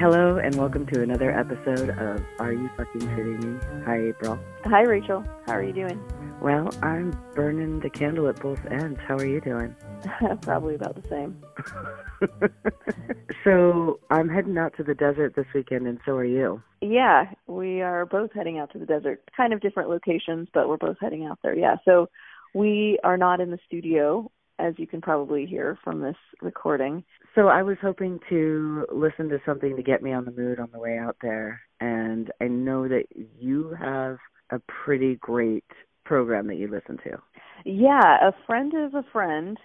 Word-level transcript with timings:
Hello 0.00 0.38
and 0.38 0.54
welcome 0.54 0.86
to 0.86 1.02
another 1.02 1.30
episode 1.30 1.90
of 1.90 2.24
Are 2.38 2.54
You 2.54 2.70
Fucking 2.74 3.02
Kidding 3.02 3.38
Me? 3.38 3.60
Hi, 3.84 3.98
Apryl. 3.98 4.42
Hi, 4.64 4.80
Rachael. 4.80 5.22
How 5.44 5.52
are 5.52 5.62
you 5.62 5.74
doing? 5.74 6.02
Well, 6.40 6.70
I'm 6.82 7.10
burning 7.34 7.80
the 7.80 7.90
candle 7.90 8.26
at 8.26 8.40
both 8.40 8.64
ends. 8.70 8.98
How 9.06 9.16
are 9.16 9.26
you 9.26 9.42
doing? 9.42 9.76
Probably 10.40 10.74
about 10.74 10.94
the 10.94 11.06
same. 11.10 11.44
so, 13.44 14.00
I'm 14.08 14.30
heading 14.30 14.56
out 14.56 14.74
to 14.78 14.82
the 14.82 14.94
desert 14.94 15.36
this 15.36 15.44
weekend, 15.54 15.86
and 15.86 15.98
so 16.06 16.12
are 16.12 16.24
you. 16.24 16.62
Yeah, 16.80 17.26
we 17.46 17.82
are 17.82 18.06
both 18.06 18.32
heading 18.32 18.58
out 18.58 18.72
to 18.72 18.78
the 18.78 18.86
desert. 18.86 19.22
Kind 19.36 19.52
of 19.52 19.60
different 19.60 19.90
locations, 19.90 20.48
but 20.54 20.66
we're 20.66 20.78
both 20.78 20.96
heading 20.98 21.26
out 21.26 21.40
there. 21.42 21.54
Yeah, 21.54 21.76
so 21.84 22.08
we 22.54 22.98
are 23.04 23.18
not 23.18 23.42
in 23.42 23.50
the 23.50 23.58
studio, 23.66 24.30
as 24.58 24.72
you 24.78 24.86
can 24.86 25.02
probably 25.02 25.44
hear 25.44 25.78
from 25.84 26.00
this 26.00 26.16
recording. 26.40 27.04
So, 27.34 27.48
I 27.48 27.62
was 27.62 27.76
hoping 27.80 28.18
to 28.28 28.86
listen 28.92 29.28
to 29.28 29.38
something 29.46 29.76
to 29.76 29.82
get 29.82 30.02
me 30.02 30.12
on 30.12 30.24
the 30.24 30.32
mood 30.32 30.58
on 30.58 30.68
the 30.72 30.80
way 30.80 30.98
out 30.98 31.16
there, 31.22 31.60
and 31.80 32.30
I 32.40 32.48
know 32.48 32.88
that 32.88 33.04
you 33.38 33.76
have 33.80 34.18
a 34.50 34.60
pretty 34.84 35.16
great 35.16 35.64
program 36.04 36.48
that 36.48 36.56
you 36.56 36.68
listen 36.68 36.98
to. 37.04 37.18
Yeah, 37.64 38.28
a 38.28 38.32
friend 38.46 38.72
of 38.74 38.94
a 38.94 39.04
friend. 39.12 39.56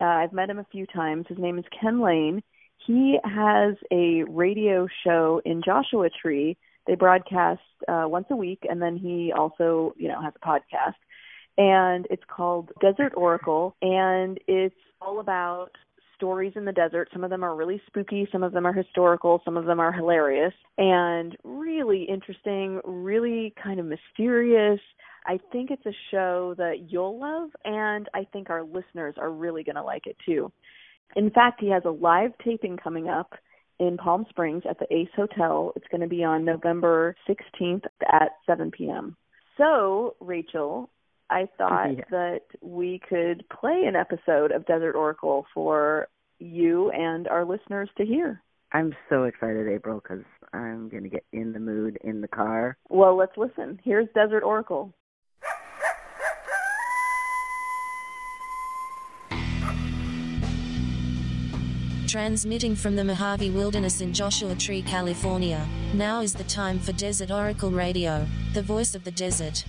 Uh, 0.00 0.04
I've 0.04 0.32
met 0.32 0.50
him 0.50 0.58
a 0.58 0.66
few 0.72 0.86
times. 0.86 1.26
His 1.28 1.38
name 1.38 1.58
is 1.58 1.64
Ken 1.80 2.00
Layne. 2.00 2.42
He 2.86 3.18
has 3.24 3.76
a 3.92 4.24
radio 4.24 4.88
show 5.04 5.40
in 5.44 5.62
Joshua 5.64 6.08
Tree. 6.10 6.56
They 6.86 6.96
broadcast 6.96 7.60
uh, 7.86 8.04
once 8.06 8.26
a 8.30 8.36
week, 8.36 8.60
and 8.68 8.82
then 8.82 8.96
he 8.96 9.32
also, 9.36 9.94
you 9.96 10.08
know, 10.08 10.20
has 10.20 10.32
a 10.34 10.46
podcast. 10.46 10.94
And 11.58 12.06
it's 12.10 12.24
called 12.28 12.70
Desert 12.80 13.12
Oracle, 13.16 13.76
and 13.82 14.38
it's 14.48 14.74
all 15.00 15.20
about 15.20 15.70
stories 16.22 16.52
in 16.54 16.64
the 16.64 16.72
desert. 16.72 17.08
Some 17.12 17.24
of 17.24 17.30
them 17.30 17.42
are 17.42 17.56
really 17.56 17.82
spooky, 17.88 18.28
some 18.30 18.44
of 18.44 18.52
them 18.52 18.64
are 18.64 18.72
historical, 18.72 19.42
some 19.44 19.56
of 19.56 19.64
them 19.64 19.80
are 19.80 19.90
hilarious, 19.90 20.54
and 20.78 21.36
really 21.42 22.04
interesting, 22.04 22.80
really 22.84 23.52
kind 23.60 23.80
of 23.80 23.86
mysterious. 23.86 24.78
I 25.26 25.40
think 25.50 25.72
it's 25.72 25.84
a 25.84 25.96
show 26.12 26.54
that 26.58 26.90
you'll 26.90 27.18
love, 27.18 27.50
and 27.64 28.08
I 28.14 28.24
think 28.32 28.50
our 28.50 28.62
listeners 28.62 29.16
are 29.18 29.32
really 29.32 29.64
going 29.64 29.74
to 29.74 29.82
like 29.82 30.06
it 30.06 30.16
too. 30.24 30.52
In 31.16 31.28
fact, 31.30 31.60
he 31.60 31.70
has 31.70 31.82
a 31.84 31.90
live 31.90 32.30
taping 32.44 32.76
coming 32.76 33.08
up 33.08 33.32
in 33.80 33.96
Palm 33.96 34.24
Springs 34.30 34.62
at 34.68 34.78
the 34.78 34.86
Ace 34.94 35.10
Hotel. 35.16 35.72
It's 35.74 35.88
going 35.90 36.02
to 36.02 36.06
be 36.06 36.22
on 36.22 36.44
November 36.44 37.16
16th 37.28 37.84
at 38.12 38.30
7 38.46 38.70
p.m. 38.70 39.16
So, 39.58 40.14
Rachael, 40.20 40.88
I 41.32 41.48
thought 41.58 41.96
yeah. 41.96 42.04
that 42.10 42.42
we 42.60 43.00
could 43.08 43.44
play 43.48 43.84
an 43.86 43.96
episode 43.96 44.52
of 44.52 44.66
Desert 44.66 44.94
Oracle 44.94 45.46
for 45.54 46.08
you 46.42 46.90
and 46.90 47.28
our 47.28 47.44
listeners 47.44 47.88
to 47.96 48.04
hear. 48.04 48.42
I'm 48.72 48.94
so 49.08 49.24
excited, 49.24 49.66
Apryl, 49.66 50.02
because 50.02 50.24
I'm 50.52 50.88
going 50.88 51.02
to 51.02 51.08
get 51.08 51.24
in 51.32 51.52
the 51.52 51.60
mood 51.60 51.98
in 52.02 52.20
the 52.20 52.28
car. 52.28 52.76
Well, 52.88 53.16
let's 53.16 53.36
listen. 53.36 53.78
Here's 53.84 54.08
Desert 54.14 54.42
Oracle. 54.42 54.94
Transmitting 62.06 62.76
from 62.76 62.96
the 62.96 63.04
Mojave 63.04 63.50
Wilderness 63.50 64.02
in 64.02 64.12
Joshua 64.12 64.54
Tree, 64.54 64.82
California. 64.82 65.66
Now 65.94 66.20
is 66.20 66.34
the 66.34 66.44
time 66.44 66.78
for 66.78 66.92
Desert 66.92 67.30
Oracle 67.30 67.70
Radio, 67.70 68.26
the 68.52 68.60
voice 68.60 68.94
of 68.94 69.04
the 69.04 69.10
desert. 69.10 69.64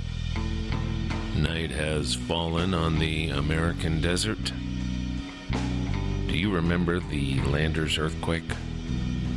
Night 1.37 1.71
has 1.71 2.15
fallen 2.15 2.73
on 2.73 2.99
the 2.99 3.29
American 3.29 4.01
desert. 4.01 4.51
You 6.43 6.51
remember 6.53 6.99
the 6.99 7.39
Landers 7.43 7.97
earthquake? 7.97 8.43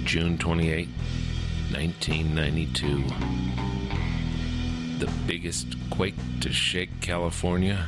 June 0.03 0.37
28, 0.39 0.89
1992. 1.71 3.05
The 4.99 5.12
biggest 5.25 5.77
quake 5.89 6.16
to 6.41 6.53
shake 6.53 7.00
California 7.00 7.87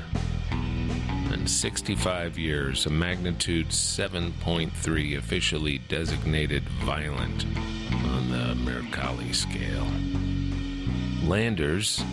in 1.33 1.49
65 1.49 2.39
years, 2.39 2.87
a 2.87 2.91
magnitude 2.91 3.71
7.3 3.71 5.19
officially 5.19 5.79
designated 5.89 6.63
violent 6.85 7.45
on 8.05 8.31
the 8.31 8.55
Mercalli 8.71 9.35
scale. 9.35 9.89
Landers, 11.29 12.05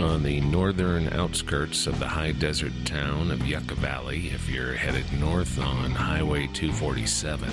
on 0.00 0.22
the 0.22 0.40
northern 0.40 1.08
outskirts 1.12 1.86
of 1.86 1.98
the 1.98 2.08
high 2.08 2.32
desert 2.32 2.72
town 2.84 3.30
of 3.30 3.46
Yucca 3.46 3.74
Valley, 3.74 4.28
if 4.28 4.48
you're 4.48 4.74
headed 4.74 5.04
north 5.18 5.58
on 5.58 5.90
Highway 5.90 6.48
247, 6.52 7.50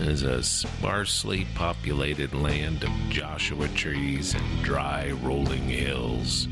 is 0.00 0.22
a 0.22 0.42
sparsely 0.42 1.46
populated 1.54 2.34
land 2.34 2.82
of 2.84 2.90
Joshua 3.08 3.68
trees 3.68 4.34
and 4.34 4.62
dry 4.64 5.10
rolling 5.22 5.68
hills. 5.68 6.48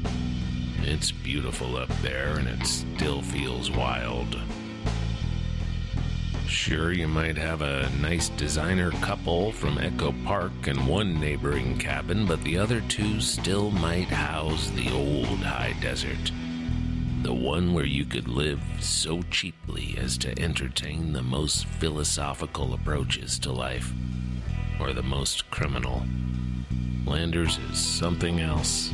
It's 0.82 1.10
beautiful 1.10 1.77
up 1.77 1.91
there 2.03 2.38
and 2.38 2.48
it 2.48 2.66
still 2.66 3.22
feels 3.22 3.71
wild. 3.71 4.37
Sure, 6.50 6.91
you 6.91 7.06
might 7.06 7.37
have 7.37 7.62
a 7.62 7.88
nice 8.00 8.28
designer 8.31 8.91
couple 8.91 9.53
from 9.53 9.78
Echo 9.78 10.12
Park 10.25 10.66
in 10.66 10.84
one 10.84 11.21
neighboring 11.21 11.78
cabin, 11.78 12.27
but 12.27 12.43
the 12.43 12.59
other 12.59 12.81
two 12.88 13.21
still 13.21 13.71
might 13.71 14.09
house 14.09 14.69
the 14.71 14.91
old 14.93 15.39
high 15.39 15.77
desert. 15.81 16.33
The 17.22 17.33
one 17.33 17.72
where 17.72 17.87
you 17.87 18.05
could 18.05 18.27
live 18.27 18.60
so 18.81 19.22
cheaply 19.31 19.94
as 19.97 20.19
to 20.19 20.39
entertain 20.43 21.12
the 21.12 21.22
most 21.22 21.66
philosophical 21.66 22.75
approaches 22.75 23.39
to 23.39 23.53
life, 23.53 23.93
or 24.81 24.93
the 24.93 25.05
most 25.05 25.49
criminal. 25.53 26.03
Landers 27.06 27.59
is 27.71 27.78
something 27.78 28.41
else. 28.41 28.91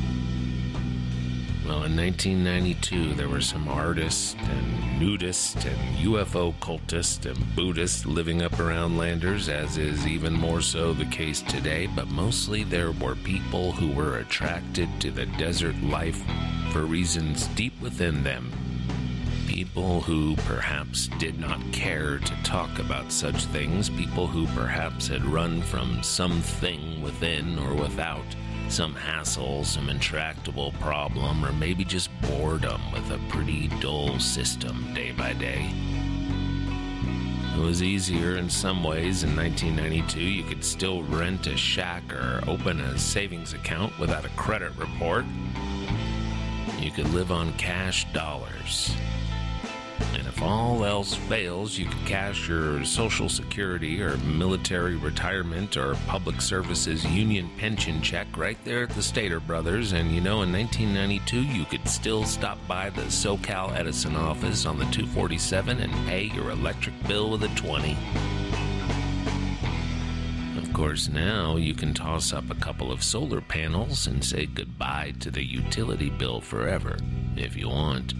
Well, 1.67 1.83
in 1.83 1.97
1992, 1.97 3.15
there 3.15 3.27
were 3.27 3.41
some 3.41 3.67
artists 3.67 4.37
and 4.39 5.01
nudists 5.01 5.65
and 5.65 5.97
UFO 5.97 6.53
cultists 6.61 7.25
and 7.25 7.55
Buddhists 7.57 8.05
living 8.05 8.41
up 8.41 8.57
around 8.57 8.97
Landers, 8.97 9.49
as 9.49 9.77
is 9.77 10.07
even 10.07 10.31
more 10.31 10.61
so 10.61 10.93
the 10.93 11.03
case 11.07 11.41
today, 11.41 11.87
but 11.87 12.07
mostly 12.07 12.63
there 12.63 12.93
were 12.93 13.15
people 13.15 13.73
who 13.73 13.91
were 13.91 14.19
attracted 14.19 14.87
to 15.01 15.11
the 15.11 15.25
desert 15.25 15.75
life 15.83 16.23
for 16.71 16.83
reasons 16.83 17.47
deep 17.47 17.73
within 17.81 18.23
them. 18.23 18.49
People 19.45 19.99
who 19.99 20.37
perhaps 20.37 21.09
did 21.19 21.37
not 21.37 21.59
care 21.73 22.17
to 22.19 22.43
talk 22.43 22.79
about 22.79 23.11
such 23.11 23.43
things, 23.47 23.89
people 23.89 24.25
who 24.25 24.47
perhaps 24.55 25.09
had 25.09 25.25
run 25.25 25.61
from 25.61 26.01
something 26.01 27.01
within 27.01 27.59
or 27.59 27.73
without 27.73 28.23
some 28.69 28.95
hassle, 28.95 29.63
some 29.63 29.89
intractable 29.89 30.71
problem, 30.73 31.45
or 31.45 31.53
maybe 31.53 31.83
just 31.83 32.09
boredom 32.21 32.81
with 32.91 33.09
a 33.11 33.19
pretty 33.29 33.69
dull 33.79 34.19
system 34.19 34.93
day 34.93 35.11
by 35.11 35.33
day. 35.33 35.69
It 37.55 37.59
was 37.59 37.81
easier 37.81 38.37
in 38.37 38.49
some 38.49 38.83
ways. 38.83 39.23
In 39.23 39.35
1992, 39.35 40.19
you 40.19 40.43
could 40.43 40.63
still 40.63 41.01
rent 41.03 41.47
a 41.47 41.57
shack 41.57 42.03
or 42.13 42.43
open 42.47 42.79
a 42.81 42.97
savings 42.99 43.53
account 43.53 43.97
without 43.97 44.25
a 44.25 44.29
credit 44.29 44.71
report. 44.77 45.25
You 46.79 46.91
could 46.91 47.09
live 47.09 47.31
on 47.31 47.53
cash 47.53 48.05
dollars. 48.13 48.95
And 50.13 50.27
if 50.27 50.41
all 50.41 50.85
else 50.85 51.15
fails, 51.15 51.77
you 51.77 51.85
could 51.85 52.05
cash 52.05 52.47
your 52.47 52.83
Social 52.85 53.29
Security 53.29 54.01
or 54.01 54.17
military 54.17 54.95
retirement 54.95 55.77
or 55.77 55.95
public 56.07 56.41
services 56.41 57.05
union 57.05 57.49
pension 57.57 58.01
check 58.01 58.27
right 58.37 58.57
there 58.63 58.83
at 58.83 58.89
the 58.91 59.01
Stater 59.01 59.39
Brothers. 59.39 59.93
And 59.93 60.11
you 60.11 60.21
know, 60.21 60.43
in 60.43 60.51
1992, 60.51 61.41
you 61.41 61.65
could 61.65 61.87
still 61.87 62.23
stop 62.23 62.57
by 62.67 62.89
the 62.89 63.03
SoCal 63.03 63.75
Edison 63.75 64.15
office 64.15 64.65
on 64.65 64.77
the 64.77 64.85
247 64.85 65.79
and 65.79 65.93
pay 66.07 66.23
your 66.23 66.51
electric 66.51 66.95
bill 67.07 67.31
with 67.31 67.43
a 67.43 67.49
20. 67.55 67.97
Of 70.57 70.73
course, 70.73 71.09
now 71.09 71.55
you 71.55 71.73
can 71.73 71.93
toss 71.93 72.33
up 72.33 72.49
a 72.51 72.55
couple 72.55 72.91
of 72.91 73.03
solar 73.03 73.41
panels 73.41 74.05
and 74.05 74.23
say 74.23 74.45
goodbye 74.45 75.13
to 75.19 75.31
the 75.31 75.43
utility 75.43 76.11
bill 76.11 76.41
forever, 76.41 76.97
if 77.35 77.55
you 77.55 77.69
want 77.69 78.13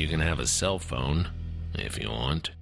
you 0.00 0.08
can 0.08 0.20
have 0.20 0.40
a 0.40 0.46
cell 0.46 0.78
phone 0.78 1.28
if 1.74 2.02
you 2.02 2.08
want. 2.08 2.52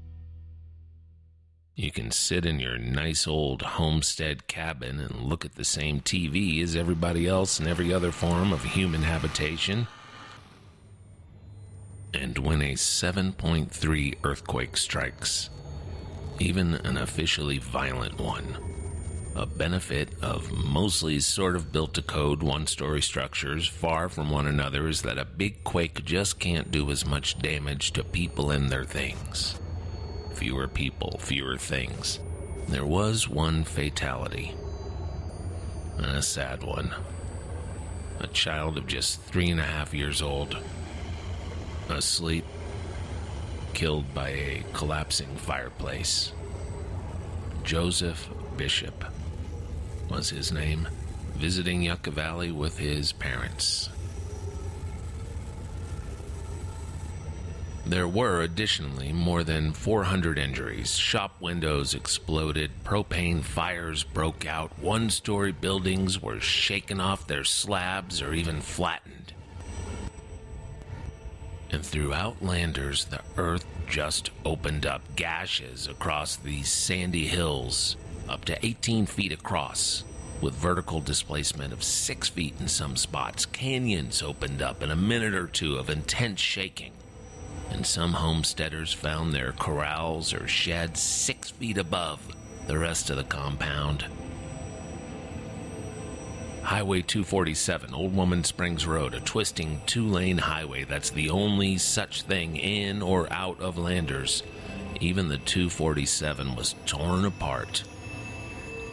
You 1.77 1.93
can 1.93 2.11
sit 2.11 2.45
in 2.45 2.59
your 2.59 2.77
nice 2.79 3.29
old 3.29 3.63
homestead 3.63 4.49
cabin 4.49 4.99
and 4.99 5.23
look 5.23 5.45
at 5.45 5.55
the 5.55 5.65
same 5.65 6.01
TV 6.01 6.61
as 6.61 6.75
everybody 6.75 7.29
else 7.29 7.61
in 7.61 7.69
every 7.69 7.95
other 7.95 8.11
form 8.11 8.53
of 8.53 8.65
human 8.65 9.03
habitation. 9.03 9.87
And 12.13 12.37
when 12.39 12.61
a 12.61 12.73
7.3 12.73 14.15
earthquake 14.25 14.77
strikes, 14.77 15.49
even 16.41 16.75
an 16.75 16.97
officially 16.97 17.59
violent 17.59 18.19
one, 18.19 18.59
a 19.39 19.47
benefit 19.47 20.09
of 20.21 20.51
mostly 20.51 21.21
sort 21.21 21.55
of 21.55 21.71
built 21.71 21.95
to 21.95 22.03
code 22.03 22.43
one 22.43 22.67
story 22.67 23.01
structures 23.01 23.69
far 23.69 24.09
from 24.09 24.31
one 24.31 24.49
another 24.49 24.89
is 24.89 25.03
that 25.03 25.17
a 25.17 25.25
big 25.25 25.63
quake 25.63 26.05
just 26.05 26.41
can't 26.41 26.73
do 26.73 26.91
as 26.91 27.07
much 27.07 27.39
damage 27.39 27.93
to 27.93 28.03
people 28.03 28.51
and 28.51 28.69
their 28.69 28.85
things. 28.85 29.57
Fewer 30.35 30.67
people, 30.67 31.19
fewer 31.21 31.57
things. 31.57 32.19
there 32.69 32.85
was 32.85 33.29
one 33.29 33.63
fatality. 33.63 34.57
And 35.99 36.07
a 36.07 36.23
sad 36.23 36.65
one. 36.65 36.93
A 38.19 38.27
child 38.27 38.77
of 38.77 38.89
just 38.89 39.21
three 39.23 39.51
and 39.51 39.61
a 39.61 39.65
half 39.65 39.95
years 39.95 40.21
old, 40.21 40.59
asleep, 41.89 42.45
killed 43.73 44.13
by 44.13 44.31
a 44.31 44.65
collapsing 44.73 45.37
fireplace. 45.37 46.33
Joseph 47.63 48.29
Bishop 48.57 49.05
was 50.09 50.31
his 50.31 50.51
name, 50.53 50.89
visiting 51.37 51.83
Yucca 51.83 52.11
Valley 52.11 52.51
with 52.51 52.79
his 52.79 53.13
parents. 53.13 53.89
There 57.89 58.09
were 58.09 58.43
additionally 58.43 59.15
more 59.15 59.43
than 59.43 59.73
400 59.73 60.37
injuries. 60.37 60.97
Shop 60.97 61.41
windows 61.41 61.95
exploded, 61.95 62.71
propane 62.85 63.43
fires 63.43 64.05
broke 64.05 64.47
out, 64.47 64.79
one 64.79 65.09
story 65.09 65.53
buildings 65.53 66.21
were 66.21 66.39
shaken 66.39 67.01
off 67.01 67.27
their 67.27 67.45
slabs 67.45 68.21
or 68.21 68.35
even 68.35 68.61
flattened. 68.61 69.33
And 71.71 71.85
throughout 71.85 72.43
Landers, 72.43 73.07
the 73.07 73.21
earth 73.39 73.65
just 73.89 74.31
opened 74.45 74.85
up 74.85 75.01
gashes 75.17 75.87
across 75.87 76.37
these 76.37 76.71
sandy 76.71 77.27
hills, 77.27 77.97
up 78.29 78.45
to 78.47 78.67
18 78.67 79.07
feet 79.07 79.33
across, 79.33 80.05
with 80.41 80.55
vertical 80.55 81.01
displacement 81.01 81.73
of 81.73 81.83
6 81.83 82.29
feet 82.29 82.55
in 82.61 82.69
some 82.69 82.97
spots. 82.97 83.47
Canyons 83.47 84.23
opened 84.23 84.63
up 84.63 84.83
in 84.83 84.91
a 84.91 84.97
minute 84.97 85.35
or 85.35 85.47
two 85.47 85.77
of 85.77 85.91
intense 85.91 86.41
shaking 86.41 86.93
and 87.71 87.87
some 87.87 88.15
homesteaders 88.15 88.93
found 88.93 89.33
their 89.33 89.53
corrals 89.53 90.33
or 90.33 90.49
sheds 90.49 91.01
six 91.01 91.51
feet 91.51 91.79
above 91.79 92.21
the 92.67 92.79
rest 92.79 93.11
of 93.11 93.17
the 93.17 93.25
compound. 93.25 94.05
Highway 96.63 97.01
247, 97.01 97.95
Old 97.95 98.15
Woman 98.15 98.45
Springs 98.45 98.87
Road, 98.87 99.15
a 99.15 99.21
twisting 99.21 99.81
two 99.87 100.07
lane 100.07 100.39
highway 100.39 100.85
that's 100.85 101.11
the 101.11 101.31
only 101.31 101.79
such 101.79 102.23
thing 102.23 102.57
in 102.57 103.01
or 103.01 103.33
out 103.33 103.59
of 103.61 103.79
Landers. 103.79 104.43
Even 105.01 105.29
the 105.29 105.39
247 105.39 106.55
was 106.55 106.75
torn 106.85 107.25
apart. 107.25 107.85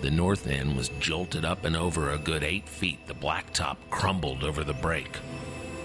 The 0.02 0.12
north 0.12 0.48
end 0.48 0.76
was 0.76 0.90
jolted 1.00 1.46
up 1.46 1.66
and 1.66 1.76
over 1.76 2.12
a 2.12 2.18
good 2.18 2.44
eight 2.44 2.68
feet. 2.70 3.08
The 3.08 3.16
blacktop 3.16 3.78
crumbled 3.90 4.44
over 4.44 4.64
the 4.64 4.74
break. 4.74 5.20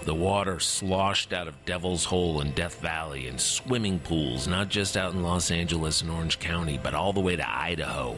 The 0.05 0.15
water 0.15 0.59
sloshed 0.59 1.31
out 1.31 1.47
of 1.47 1.63
Devil's 1.65 2.05
Hole 2.05 2.41
in 2.41 2.51
Death 2.51 2.81
Valley 2.81 3.27
and 3.27 3.39
swimming 3.39 3.99
pools, 3.99 4.47
not 4.47 4.67
just 4.67 4.97
out 4.97 5.13
in 5.13 5.21
Los 5.21 5.51
Angeles 5.51 6.01
and 6.01 6.09
Orange 6.09 6.39
County, 6.39 6.79
but 6.81 6.95
all 6.95 7.13
the 7.13 7.19
way 7.19 7.35
to 7.35 7.49
Idaho. 7.49 8.17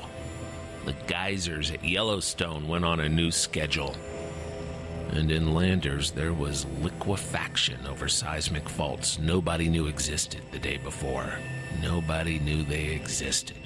The 0.86 0.96
geysers 1.08 1.72
at 1.72 1.84
Yellowstone 1.84 2.68
went 2.68 2.86
on 2.86 3.00
a 3.00 3.10
new 3.10 3.32
schedule. 3.32 3.96
And 5.12 5.30
in 5.30 5.54
Landers, 5.54 6.12
there 6.12 6.34
was 6.34 6.66
liquefaction 6.82 7.86
over 7.86 8.08
seismic 8.08 8.68
faults 8.68 9.20
nobody 9.20 9.70
knew 9.70 9.88
existed 9.88 10.42
the 10.52 10.60
day 10.60 10.78
before. 10.78 11.34
Nobody 11.82 12.40
knew 12.40 12.64
they 12.64 12.86
existed. 12.86 13.58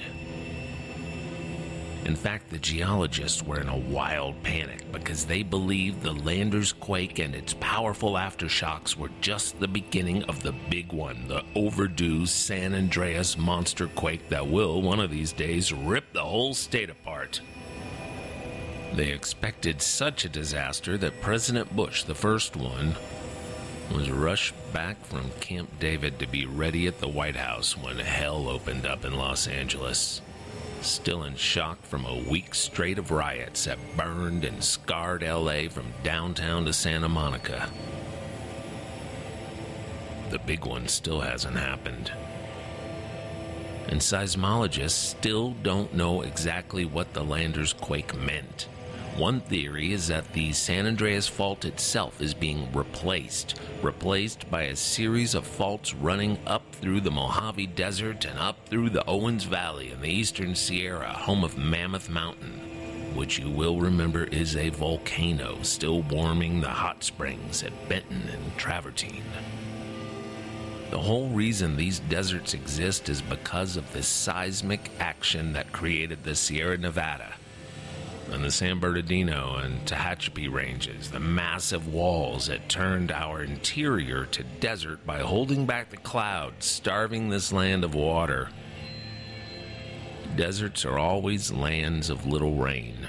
In 2.07 2.15
fact, 2.15 2.49
the 2.49 2.57
geologists 2.57 3.43
were 3.43 3.59
in 3.59 3.67
a 3.67 3.77
wild 3.77 4.41
panic 4.41 4.89
because 4.93 5.25
they 5.25 5.43
believed 5.43 6.01
the 6.01 6.13
Landers 6.13 6.71
quake 6.71 7.19
and 7.19 7.35
its 7.35 7.53
powerful 7.59 8.13
aftershocks 8.13 8.95
were 8.95 9.11
just 9.19 9.59
the 9.59 9.67
beginning 9.67 10.23
of 10.23 10.41
the 10.41 10.53
big 10.69 10.93
one, 10.93 11.27
the 11.27 11.43
overdue 11.53 12.25
San 12.25 12.73
Andreas 12.73 13.37
monster 13.37 13.87
quake 13.87 14.29
that 14.29 14.47
will, 14.47 14.81
one 14.81 15.01
of 15.01 15.11
these 15.11 15.33
days, 15.33 15.73
rip 15.73 16.13
the 16.13 16.23
whole 16.23 16.53
state 16.53 16.89
apart. 16.89 17.41
They 18.93 19.11
expected 19.11 19.81
such 19.81 20.23
a 20.23 20.29
disaster 20.29 20.97
that 20.99 21.21
President 21.21 21.75
Bush, 21.75 22.03
the 22.03 22.15
first 22.15 22.55
one, 22.55 22.95
was 23.93 24.09
rushed 24.09 24.55
back 24.71 25.05
from 25.05 25.29
Camp 25.41 25.77
David 25.77 26.19
to 26.19 26.27
be 26.27 26.45
ready 26.45 26.87
at 26.87 27.01
the 27.01 27.09
White 27.09 27.35
House 27.35 27.75
when 27.75 27.99
hell 27.99 28.47
opened 28.47 28.85
up 28.85 29.03
in 29.03 29.17
Los 29.17 29.45
Angeles 29.45 30.21
still 30.81 31.23
in 31.23 31.35
shock 31.35 31.81
from 31.83 32.05
a 32.05 32.29
week 32.29 32.53
straight 32.53 32.97
of 32.97 33.11
riots 33.11 33.65
that 33.65 33.77
burned 33.95 34.43
and 34.43 34.63
scarred 34.63 35.23
LA 35.23 35.69
from 35.69 35.93
downtown 36.03 36.65
to 36.65 36.73
Santa 36.73 37.09
Monica. 37.09 37.69
The 40.29 40.39
big 40.39 40.65
one 40.65 40.87
still 40.87 41.21
hasn't 41.21 41.55
happened. 41.55 42.11
And 43.87 44.01
seismologists 44.01 44.91
still 44.91 45.51
don't 45.63 45.93
know 45.93 46.21
exactly 46.21 46.83
what 46.83 47.13
the 47.13 47.23
Landers 47.23 47.73
quake 47.73 48.13
meant. 48.15 48.67
One 49.17 49.41
theory 49.41 49.93
is 49.93 50.09
that 50.09 50.31
the 50.33 50.53
San 50.53 50.85
Andreas 50.85 51.27
Fault 51.27 51.65
itself 51.65 52.21
is 52.21 52.35
being 52.35 52.71
replaced, 52.71 53.59
replaced 53.81 54.47
by 54.51 54.65
a 54.65 54.75
series 54.75 55.33
of 55.33 55.47
faults 55.47 55.95
running 55.95 56.37
up 56.45 56.61
through 56.73 57.01
the 57.01 57.09
Mojave 57.09 57.65
Desert 57.65 58.25
and 58.25 58.37
up 58.37 58.67
through 58.67 58.91
the 58.91 59.03
Owens 59.07 59.45
Valley 59.45 59.91
in 59.91 60.01
the 60.01 60.07
eastern 60.09 60.53
Sierra, 60.53 61.11
home 61.11 61.43
of 61.43 61.57
Mammoth 61.57 62.11
Mountain, 62.11 63.15
which 63.15 63.39
you 63.39 63.49
will 63.49 63.79
remember 63.79 64.25
is 64.25 64.55
a 64.55 64.69
volcano 64.69 65.63
still 65.63 66.03
warming 66.03 66.61
the 66.61 66.69
hot 66.69 67.03
springs 67.03 67.63
at 67.63 67.89
Benton 67.89 68.21
and 68.31 68.55
Travertine. 68.55 69.23
The 70.91 70.99
whole 70.99 71.29
reason 71.29 71.75
these 71.75 72.01
deserts 72.01 72.53
exist 72.53 73.09
is 73.09 73.23
because 73.23 73.77
of 73.77 73.91
the 73.93 74.03
seismic 74.03 74.91
action 74.99 75.53
that 75.53 75.73
created 75.73 76.23
the 76.23 76.35
Sierra 76.35 76.77
Nevada 76.77 77.33
and 78.31 78.43
the 78.43 78.51
San 78.51 78.79
Bernardino 78.79 79.55
and 79.55 79.85
Tehachapi 79.85 80.51
ranges, 80.51 81.11
the 81.11 81.19
massive 81.19 81.87
walls 81.87 82.47
that 82.47 82.69
turned 82.69 83.11
our 83.11 83.41
interior 83.41 84.25
to 84.27 84.43
desert 84.43 85.05
by 85.05 85.19
holding 85.19 85.65
back 85.65 85.89
the 85.89 85.97
clouds, 85.97 86.65
starving 86.65 87.29
this 87.29 87.53
land 87.53 87.83
of 87.83 87.95
water. 87.95 88.49
Deserts 90.35 90.85
are 90.85 90.99
always 90.99 91.51
lands 91.51 92.09
of 92.09 92.27
little 92.27 92.55
rain. 92.55 93.07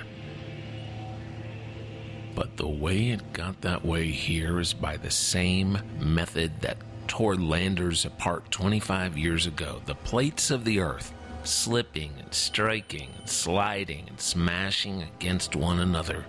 But 2.34 2.56
the 2.56 2.68
way 2.68 3.10
it 3.10 3.32
got 3.32 3.60
that 3.62 3.84
way 3.84 4.06
here 4.06 4.60
is 4.60 4.72
by 4.72 4.96
the 4.96 5.10
same 5.10 5.78
method 5.98 6.60
that 6.60 6.78
tore 7.08 7.34
landers 7.34 8.04
apart 8.04 8.50
25 8.52 9.18
years 9.18 9.46
ago. 9.46 9.82
The 9.86 9.96
plates 9.96 10.50
of 10.52 10.64
the 10.64 10.78
earth 10.80 11.12
slipping 11.48 12.12
and 12.18 12.32
striking 12.34 13.08
and 13.18 13.28
sliding 13.28 14.04
and 14.08 14.20
smashing 14.20 15.02
against 15.02 15.56
one 15.56 15.80
another. 15.80 16.24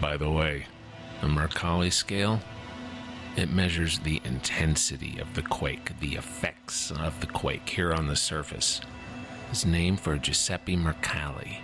By 0.00 0.16
the 0.16 0.30
way, 0.30 0.66
the 1.20 1.26
Mercalli 1.26 1.92
scale, 1.92 2.40
it 3.36 3.50
measures 3.50 3.98
the 3.98 4.20
intensity 4.24 5.18
of 5.18 5.34
the 5.34 5.42
quake, 5.42 5.98
the 6.00 6.14
effects 6.14 6.90
of 6.90 7.20
the 7.20 7.26
quake 7.26 7.68
here 7.68 7.92
on 7.92 8.06
the 8.06 8.16
surface. 8.16 8.80
It's 9.50 9.64
named 9.64 10.00
for 10.00 10.16
Giuseppe 10.18 10.76
Mercalli, 10.76 11.58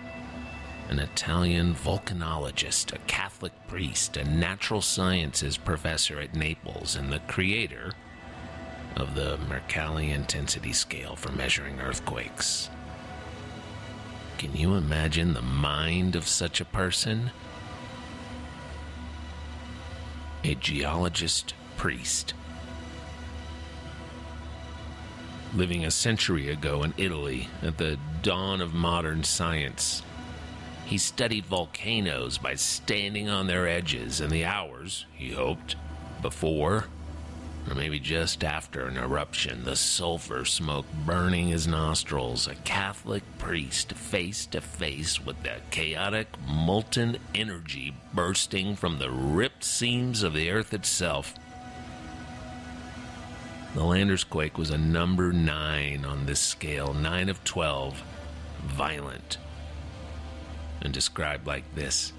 an 0.94 1.00
Italian 1.00 1.74
volcanologist, 1.74 2.94
a 2.94 2.98
Catholic 3.08 3.52
priest, 3.66 4.16
a 4.16 4.22
natural 4.22 4.80
sciences 4.80 5.56
professor 5.56 6.20
at 6.20 6.36
Naples, 6.36 6.94
and 6.94 7.12
the 7.12 7.18
creator 7.18 7.90
of 8.94 9.16
the 9.16 9.36
Mercalli 9.48 10.14
intensity 10.14 10.72
scale 10.72 11.16
for 11.16 11.32
measuring 11.32 11.80
earthquakes. 11.80 12.70
Can 14.38 14.54
you 14.54 14.74
imagine 14.74 15.34
the 15.34 15.42
mind 15.42 16.14
of 16.14 16.28
such 16.28 16.60
a 16.60 16.64
person? 16.64 17.32
A 20.44 20.54
geologist 20.54 21.54
priest. 21.76 22.34
Living 25.56 25.84
a 25.84 25.90
century 25.90 26.50
ago 26.50 26.84
in 26.84 26.94
Italy 26.96 27.48
at 27.62 27.78
the 27.78 27.98
dawn 28.22 28.60
of 28.60 28.74
modern 28.74 29.24
science, 29.24 30.04
he 30.86 30.98
studied 30.98 31.46
volcanoes 31.46 32.38
by 32.38 32.54
standing 32.54 33.28
on 33.28 33.46
their 33.46 33.68
edges 33.68 34.20
in 34.20 34.30
the 34.30 34.44
hours, 34.44 35.06
he 35.14 35.32
hoped, 35.32 35.76
before 36.22 36.86
or 37.68 37.74
maybe 37.74 37.98
just 37.98 38.44
after 38.44 38.86
an 38.86 38.96
eruption, 38.96 39.64
the 39.64 39.76
sulfur 39.76 40.44
smoke 40.44 40.86
burning 41.06 41.48
his 41.48 41.66
nostrils, 41.66 42.46
a 42.46 42.54
Catholic 42.56 43.22
priest 43.38 43.92
face 43.92 44.44
to 44.46 44.60
face 44.60 45.24
with 45.24 45.42
the 45.42 45.56
chaotic, 45.70 46.28
molten 46.46 47.16
energy 47.34 47.94
bursting 48.12 48.76
from 48.76 48.98
the 48.98 49.10
ripped 49.10 49.64
seams 49.64 50.22
of 50.22 50.34
the 50.34 50.50
earth 50.50 50.74
itself. 50.74 51.34
The 53.74 53.84
Landers 53.84 54.24
quake 54.24 54.58
was 54.58 54.70
a 54.70 54.78
number 54.78 55.32
9 55.32 56.04
on 56.04 56.26
this 56.26 56.40
scale, 56.40 56.92
9 56.92 57.28
of 57.28 57.42
12, 57.44 58.02
violent, 58.66 59.38
and 60.84 60.92
described 60.92 61.46
like 61.46 61.74
this 61.74 62.12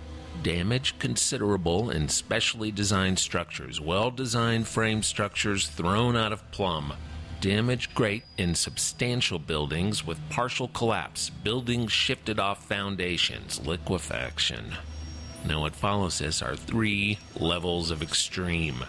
damage 0.44 1.00
considerable 1.00 1.90
in 1.90 2.10
specially 2.10 2.72
designed 2.72 3.20
structures, 3.20 3.80
well 3.80 4.12
designed 4.12 4.68
frame 4.68 5.02
structures 5.02 5.68
thrown 5.68 6.16
out 6.16 6.34
of 6.34 6.52
plumb. 6.52 6.94
Damage 7.42 7.94
great 7.94 8.24
in 8.38 8.56
substantial 8.56 9.40
buildings 9.40 10.06
with 10.06 10.20
partial 10.30 10.68
collapse, 10.70 11.30
buildings 11.30 11.92
shifted 11.92 12.40
off 12.40 12.66
foundations, 12.66 13.66
liquefaction. 13.66 14.74
Now, 15.46 15.62
what 15.62 15.76
follows 15.76 16.20
this 16.20 16.42
are 16.42 16.56
three 16.56 17.20
levels 17.40 17.92
of 17.92 18.02
extreme 18.02 18.84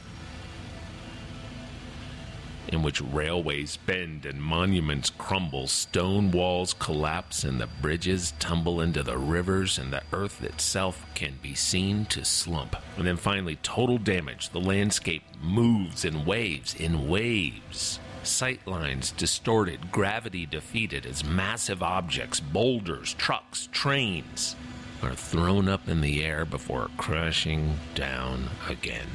in 2.69 2.83
which 2.83 3.01
railways 3.01 3.77
bend 3.77 4.27
and 4.27 4.43
monuments 4.43 5.11
crumble, 5.11 5.67
stone 5.67 6.31
walls 6.31 6.75
collapse, 6.75 7.45
and 7.45 7.61
the 7.61 7.67
bridges 7.67 8.33
tumble 8.39 8.81
into 8.81 9.03
the 9.03 9.19
rivers, 9.19 9.79
and 9.79 9.93
the 9.93 10.03
earth 10.13 10.43
itself 10.43 11.07
can 11.15 11.35
be 11.43 11.55
seen 11.55 12.05
to 12.07 12.25
slump. 12.25 12.77
And 12.97 13.07
then 13.07 13.17
finally, 13.17 13.57
total 13.57 13.99
damage. 13.99 14.51
The 14.51 14.61
landscape 14.61 15.23
moves 15.43 16.05
in 16.05 16.25
waves, 16.25 16.75
in 16.75 17.09
waves. 17.09 18.01
Sight 18.23 18.67
lines 18.67 19.13
distorted, 19.13 19.93
gravity 19.93 20.47
defeated 20.47 21.07
as 21.07 21.23
massive 21.23 21.83
objects, 21.83 22.41
boulders, 22.41 23.15
trucks, 23.15 23.69
trains, 23.71 24.57
are 25.03 25.15
thrown 25.15 25.69
up 25.69 25.89
in 25.89 26.01
the 26.01 26.25
air 26.25 26.45
before 26.45 26.91
crashing 26.97 27.79
down 27.95 28.51
again. 28.69 29.07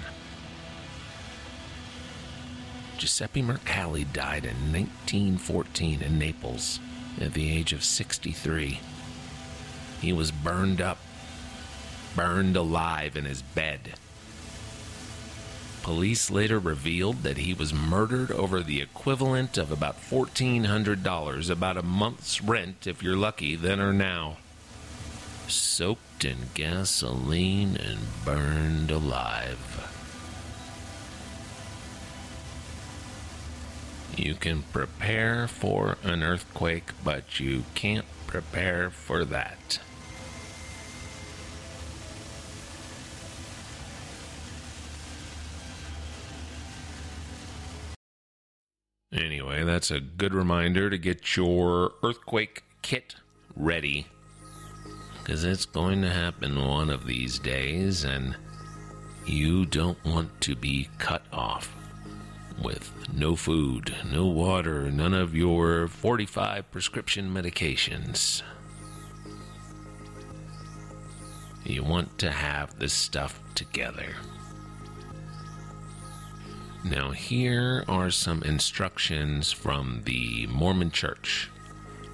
Giuseppe 3.02 3.42
Mercalli 3.42 4.04
died 4.14 4.46
in 4.46 4.72
1914 4.72 6.04
in 6.04 6.20
Naples 6.20 6.80
at 7.20 7.34
the 7.34 7.52
age 7.52 7.74
of 7.74 7.84
63. 7.84 8.80
He 10.00 10.14
was 10.14 10.30
burned 10.30 10.80
up, 10.80 11.00
burned 12.16 12.56
alive 12.56 13.18
in 13.18 13.26
his 13.26 13.42
bed. 13.42 13.96
Police 15.82 16.30
later 16.30 16.60
revealed 16.60 17.24
that 17.24 17.40
he 17.40 17.56
was 17.56 17.74
murdered 17.74 18.32
over 18.32 18.62
the 18.62 18.84
equivalent 18.84 19.58
of 19.58 19.72
about 19.72 20.00
$1,400, 20.00 21.50
about 21.50 21.78
a 21.78 21.82
month's 21.82 22.40
rent 22.40 22.86
if 22.86 23.02
you're 23.02 23.18
lucky 23.18 23.56
then 23.56 23.80
or 23.80 23.94
now. 23.94 24.38
Soaked 25.48 26.24
in 26.24 26.52
gasoline 26.54 27.78
and 27.78 28.02
burned 28.24 28.92
alive. 28.92 29.91
You 34.18 34.36
can 34.36 34.64
prepare 34.64 35.48
for 35.48 35.98
an 36.04 36.22
earthquake, 36.22 36.92
but 37.04 37.40
you 37.40 37.64
can't 37.76 38.06
prepare 38.28 38.90
for 38.90 39.24
that. 39.26 39.80
Anyway, 49.14 49.64
that's 49.64 49.92
a 49.92 50.00
good 50.00 50.34
reminder 50.34 50.90
to 50.90 50.98
get 50.98 51.36
your 51.36 51.94
earthquake 52.04 52.64
kit 52.82 53.16
ready. 53.56 54.08
Because 55.20 55.44
it's 55.44 55.66
going 55.66 56.02
to 56.02 56.10
happen 56.10 56.68
one 56.68 56.90
of 56.90 57.06
these 57.06 57.40
days, 57.40 58.04
and 58.04 58.36
you 59.26 59.66
don't 59.66 60.04
want 60.04 60.42
to 60.42 60.56
be 60.56 60.90
cut 60.98 61.24
off 61.32 61.76
with 62.64 62.92
no 63.14 63.36
food, 63.36 63.94
no 64.10 64.26
water, 64.26 64.92
none 64.92 65.14
of 65.14 65.36
your 65.36 65.88
45 65.88 66.72
prescription 66.72 67.34
medications. 67.34 68.42
You 71.64 71.84
want 71.84 72.18
to 72.20 72.32
have 72.32 72.78
this 72.80 72.94
stuff 72.94 73.42
together. 73.56 74.16
Now, 76.84 77.12
here 77.12 77.84
are 77.88 78.10
some 78.10 78.42
instructions 78.44 79.52
from 79.52 80.02
the 80.06 80.48
Mormon 80.48 80.92
Church, 80.92 81.52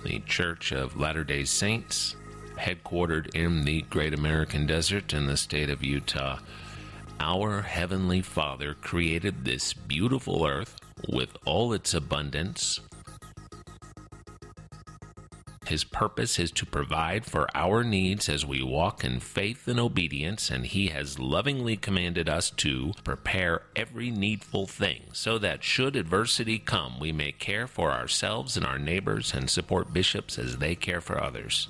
the 0.04 0.20
Church 0.20 0.74
of 0.74 1.00
Latter 1.00 1.24
day 1.24 1.46
Saints, 1.46 2.18
headquartered 2.58 3.34
in 3.34 3.64
the 3.64 3.84
Great 3.84 4.14
American 4.14 4.66
Desert 4.66 5.14
in 5.14 5.28
the 5.28 5.38
state 5.38 5.70
of 5.70 5.84
Utah 5.84 6.40
our 7.20 7.62
Heavenly 7.62 8.22
Father 8.22 8.74
created 8.74 9.46
this 9.46 9.74
beautiful 9.74 10.46
earth 10.46 10.80
with 11.10 11.36
all 11.46 11.74
its 11.74 11.94
abundance. 11.94 12.80
His 15.68 15.84
purpose 15.84 16.40
is 16.40 16.52
to 16.52 16.66
provide 16.66 17.26
for 17.26 17.50
our 17.54 17.84
needs 17.84 18.30
as 18.30 18.46
we 18.46 18.64
walk 18.64 19.04
in 19.04 19.20
faith 19.20 19.68
and 19.68 19.80
obedience, 19.80 20.50
and 20.50 20.66
He 20.66 20.88
has 20.88 21.20
lovingly 21.20 21.76
commanded 21.76 22.30
us 22.30 22.50
to 22.52 22.94
prepare 23.04 23.64
every 23.76 24.10
needful 24.10 24.66
thing 24.66 25.04
so 25.12 25.38
that 25.40 25.66
should 25.66 25.98
adversity 25.98 26.58
come, 26.58 27.00
we 27.02 27.12
may 27.12 27.34
care 27.34 27.68
for 27.68 27.92
ourselves 27.92 28.56
and 28.56 28.66
our 28.66 28.80
neighbors 28.80 29.34
and 29.34 29.50
support 29.50 29.94
bishops 29.94 30.40
as 30.40 30.60
they 30.60 30.74
care 30.74 31.02
for 31.02 31.22
others. 31.22 31.68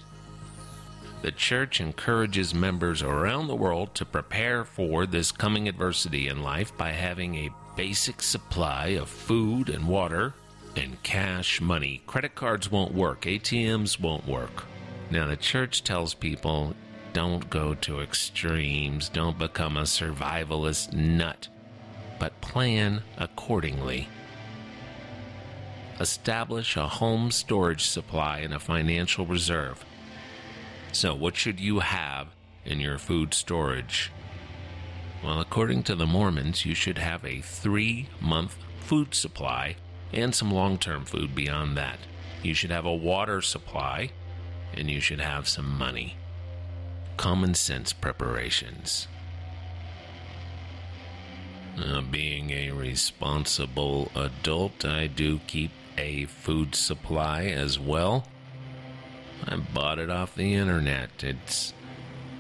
The 1.22 1.32
church 1.32 1.82
encourages 1.82 2.54
members 2.54 3.02
around 3.02 3.48
the 3.48 3.56
world 3.56 3.96
to 3.96 4.06
prepare 4.06 4.64
for 4.64 5.08
this 5.08 5.32
coming 5.32 5.68
adversity 5.68 6.28
in 6.28 6.44
life 6.44 6.78
by 6.78 6.92
having 6.92 7.36
a 7.36 7.50
basic 7.76 8.22
supply 8.22 8.90
of 8.90 9.10
food 9.10 9.70
and 9.70 9.88
water 9.88 10.36
and 10.76 11.02
cash 11.02 11.60
money. 11.60 12.04
Credit 12.06 12.36
cards 12.36 12.72
won't 12.72 12.94
work, 12.94 13.22
ATMs 13.22 14.00
won't 14.00 14.28
work. 14.28 14.66
Now, 15.10 15.26
the 15.28 15.36
church 15.36 15.84
tells 15.84 16.14
people 16.14 16.76
don't 17.14 17.50
go 17.50 17.74
to 17.74 18.02
extremes, 18.02 19.10
don't 19.10 19.40
become 19.40 19.76
a 19.76 19.84
survivalist 19.84 20.94
nut, 20.94 21.48
but 22.20 22.40
plan 22.42 23.02
accordingly. 23.18 24.08
Establish 26.00 26.78
a 26.78 26.88
home 26.88 27.32
storage 27.32 27.88
supply 27.88 28.40
and 28.40 28.54
a 28.54 28.60
financial 28.60 29.26
reserve. 29.26 29.84
So, 30.98 31.14
what 31.14 31.36
should 31.36 31.60
you 31.60 31.82
have 31.82 32.30
in 32.66 32.80
your 32.80 32.98
food 32.98 33.36
storage? 33.36 34.12
Well, 35.24 35.40
according 35.40 35.84
to 35.84 35.96
the 35.96 36.08
Mormons, 36.08 36.66
you 36.66 36.74
should 36.74 36.98
have 36.98 37.24
a 37.24 37.42
three 37.42 38.10
month 38.20 38.58
food 38.80 39.14
supply 39.14 39.76
and 40.12 40.34
some 40.34 40.50
long 40.50 40.80
term 40.80 41.06
food 41.06 41.36
beyond 41.36 41.78
that. 41.78 42.00
You 42.42 42.56
should 42.56 42.72
have 42.72 42.88
a 42.88 42.96
water 42.96 43.44
supply 43.44 44.10
and 44.74 44.90
you 44.90 45.00
should 45.00 45.20
have 45.20 45.48
some 45.48 45.78
money. 45.78 46.16
Common 47.16 47.54
sense 47.54 47.94
preparations. 47.94 49.08
Being 52.10 52.50
a 52.50 52.72
responsible 52.72 54.12
adult, 54.16 54.84
I 54.84 55.06
do 55.06 55.42
keep 55.46 55.70
a 55.96 56.26
food 56.26 56.74
supply 56.74 57.44
as 57.44 57.78
well. 57.78 58.26
I 59.46 59.56
bought 59.58 60.00
it 60.00 60.10
off 60.10 60.36
the 60.36 60.54
internet. 60.54 61.24
It's 61.24 61.74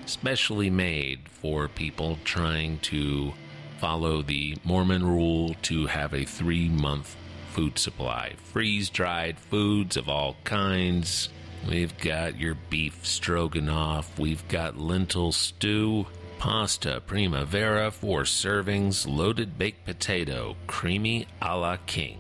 specially 0.06 0.70
made 0.70 1.30
for 1.30 1.68
people 1.68 2.18
trying 2.24 2.80
to 2.80 3.34
follow 3.80 4.22
the 4.22 4.58
Mormon 4.63 5.06
rule 5.06 5.56
to 5.63 5.88
have 5.88 6.13
a 6.13 6.25
three 6.25 6.70
month 6.70 7.16
food 7.51 7.77
supply. 7.77 8.34
Freeze 8.44 8.89
dried 8.89 9.38
foods 9.39 9.98
of 9.98 10.10
all 10.10 10.36
kinds. 10.44 11.30
We've 11.68 11.98
got 11.98 12.39
your 12.39 12.56
beef 12.70 13.06
stroganoff. 13.06 14.18
We've 14.20 14.48
got 14.48 14.77
lentil 14.77 15.32
stew, 15.32 16.06
pasta 16.38 17.01
primavera, 17.06 17.92
four 17.92 18.24
servings, 18.24 19.08
loaded 19.08 19.58
baked 19.58 19.86
potato, 19.86 20.56
creamy 20.68 21.27
a 21.42 21.58
la 21.58 21.77
king. 21.86 22.20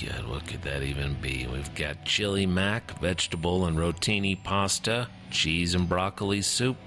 God, 0.00 0.28
what 0.28 0.46
could 0.46 0.62
that 0.62 0.82
even 0.82 1.14
be? 1.20 1.46
We've 1.52 1.74
got 1.74 2.06
chili 2.06 2.46
mac, 2.46 2.98
vegetable 3.00 3.66
and 3.66 3.76
rotini 3.76 4.42
pasta, 4.42 5.08
cheese 5.30 5.74
and 5.74 5.86
broccoli 5.86 6.40
soup, 6.40 6.78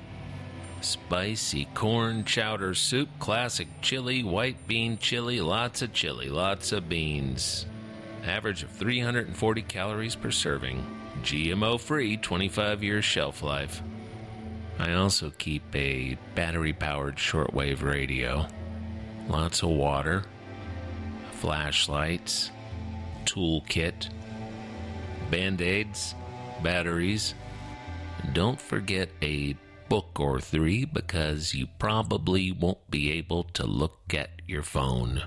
spicy 0.82 1.66
corn 1.76 2.24
chowder 2.24 2.74
soup, 2.74 3.10
classic 3.20 3.68
chili, 3.82 4.24
white 4.24 4.68
bean 4.68 4.98
chili, 4.98 5.42
lots 5.42 5.84
of 5.84 5.94
chili, 5.94 6.30
lots 6.30 6.72
of 6.72 6.90
beans. 6.90 7.68
Average 8.26 8.64
of 8.64 8.72
340 8.72 9.62
calories 9.64 10.16
per 10.16 10.32
serving. 10.32 10.84
GMO 11.22 11.80
free, 11.80 12.18
25 12.18 12.84
year 12.84 13.02
shelf 13.04 13.44
life. 13.44 13.84
I 14.80 14.94
also 14.94 15.30
keep 15.38 15.64
a 15.76 16.18
battery 16.34 16.74
powered 16.74 17.18
shortwave 17.18 17.84
radio, 17.84 18.48
lots 19.28 19.62
of 19.62 19.70
water, 19.70 20.24
flashlights, 21.34 22.50
toolkit, 23.26 24.10
band 25.30 25.62
aids, 25.62 26.16
batteries. 26.62 27.34
Don't 28.34 28.60
forget 28.60 29.10
a 29.22 29.56
book 29.90 30.20
or 30.20 30.40
three 30.40 30.86
because 30.86 31.54
you 31.54 31.68
probably 31.78 32.52
won't 32.52 32.90
be 32.90 33.12
able 33.12 33.44
to 33.44 33.66
look 33.66 34.14
at 34.14 34.30
your 34.48 34.64
phone. 34.64 35.24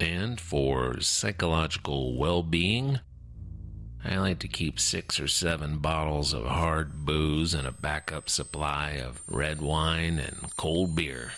And 0.00 0.40
for 0.40 1.00
psychological 1.00 2.18
well 2.18 2.42
being, 2.42 2.98
I 4.04 4.16
like 4.16 4.40
to 4.40 4.48
keep 4.48 4.80
six 4.80 5.20
or 5.20 5.28
seven 5.28 5.78
bottles 5.78 6.32
of 6.32 6.44
hard 6.44 7.04
booze 7.04 7.54
and 7.54 7.68
a 7.68 7.72
backup 7.72 8.28
supply 8.28 8.92
of 8.92 9.22
red 9.28 9.60
wine 9.60 10.18
and 10.18 10.56
cold 10.56 10.96
beer. 10.96 11.32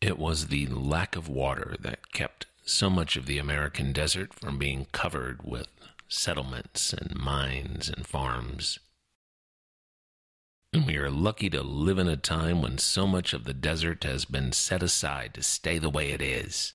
It 0.00 0.18
was 0.18 0.46
the 0.46 0.66
lack 0.66 1.16
of 1.16 1.28
water 1.28 1.76
that 1.80 2.12
kept 2.12 2.46
so 2.64 2.88
much 2.88 3.16
of 3.16 3.26
the 3.26 3.38
American 3.38 3.92
desert 3.92 4.32
from 4.32 4.58
being 4.58 4.86
covered 4.92 5.42
with 5.42 5.68
settlements 6.08 6.92
and 6.92 7.16
mines 7.16 7.88
and 7.88 8.06
farms. 8.06 8.78
And 10.72 10.86
we 10.86 10.96
are 10.96 11.10
lucky 11.10 11.50
to 11.50 11.62
live 11.62 11.98
in 11.98 12.08
a 12.08 12.16
time 12.16 12.62
when 12.62 12.78
so 12.78 13.06
much 13.06 13.32
of 13.32 13.44
the 13.44 13.54
desert 13.54 14.04
has 14.04 14.24
been 14.24 14.52
set 14.52 14.82
aside 14.82 15.34
to 15.34 15.42
stay 15.42 15.78
the 15.78 15.90
way 15.90 16.10
it 16.10 16.22
is. 16.22 16.74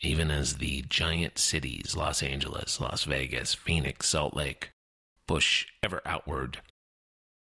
Even 0.00 0.30
as 0.30 0.56
the 0.56 0.82
giant 0.82 1.38
cities, 1.38 1.96
Los 1.96 2.22
Angeles, 2.22 2.80
Las 2.80 3.04
Vegas, 3.04 3.54
Phoenix, 3.54 4.08
Salt 4.08 4.34
Lake, 4.34 4.72
push 5.28 5.66
ever 5.82 6.02
outward, 6.04 6.60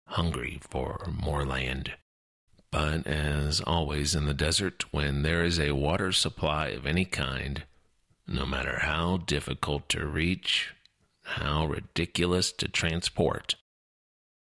hungry 0.08 0.60
for 0.70 1.10
more 1.10 1.46
land. 1.46 1.94
But 2.74 3.06
as 3.06 3.62
always 3.62 4.16
in 4.16 4.26
the 4.26 4.34
desert, 4.34 4.92
when 4.92 5.22
there 5.22 5.44
is 5.44 5.60
a 5.60 5.74
water 5.74 6.12
supply 6.12 6.70
of 6.70 6.88
any 6.88 7.06
kind, 7.06 7.66
no 8.26 8.48
matter 8.48 8.80
how 8.80 9.18
difficult 9.18 9.88
to 9.90 10.08
reach, 10.08 10.74
how 11.22 11.68
ridiculous 11.68 12.52
to 12.54 12.68
transport, 12.68 13.58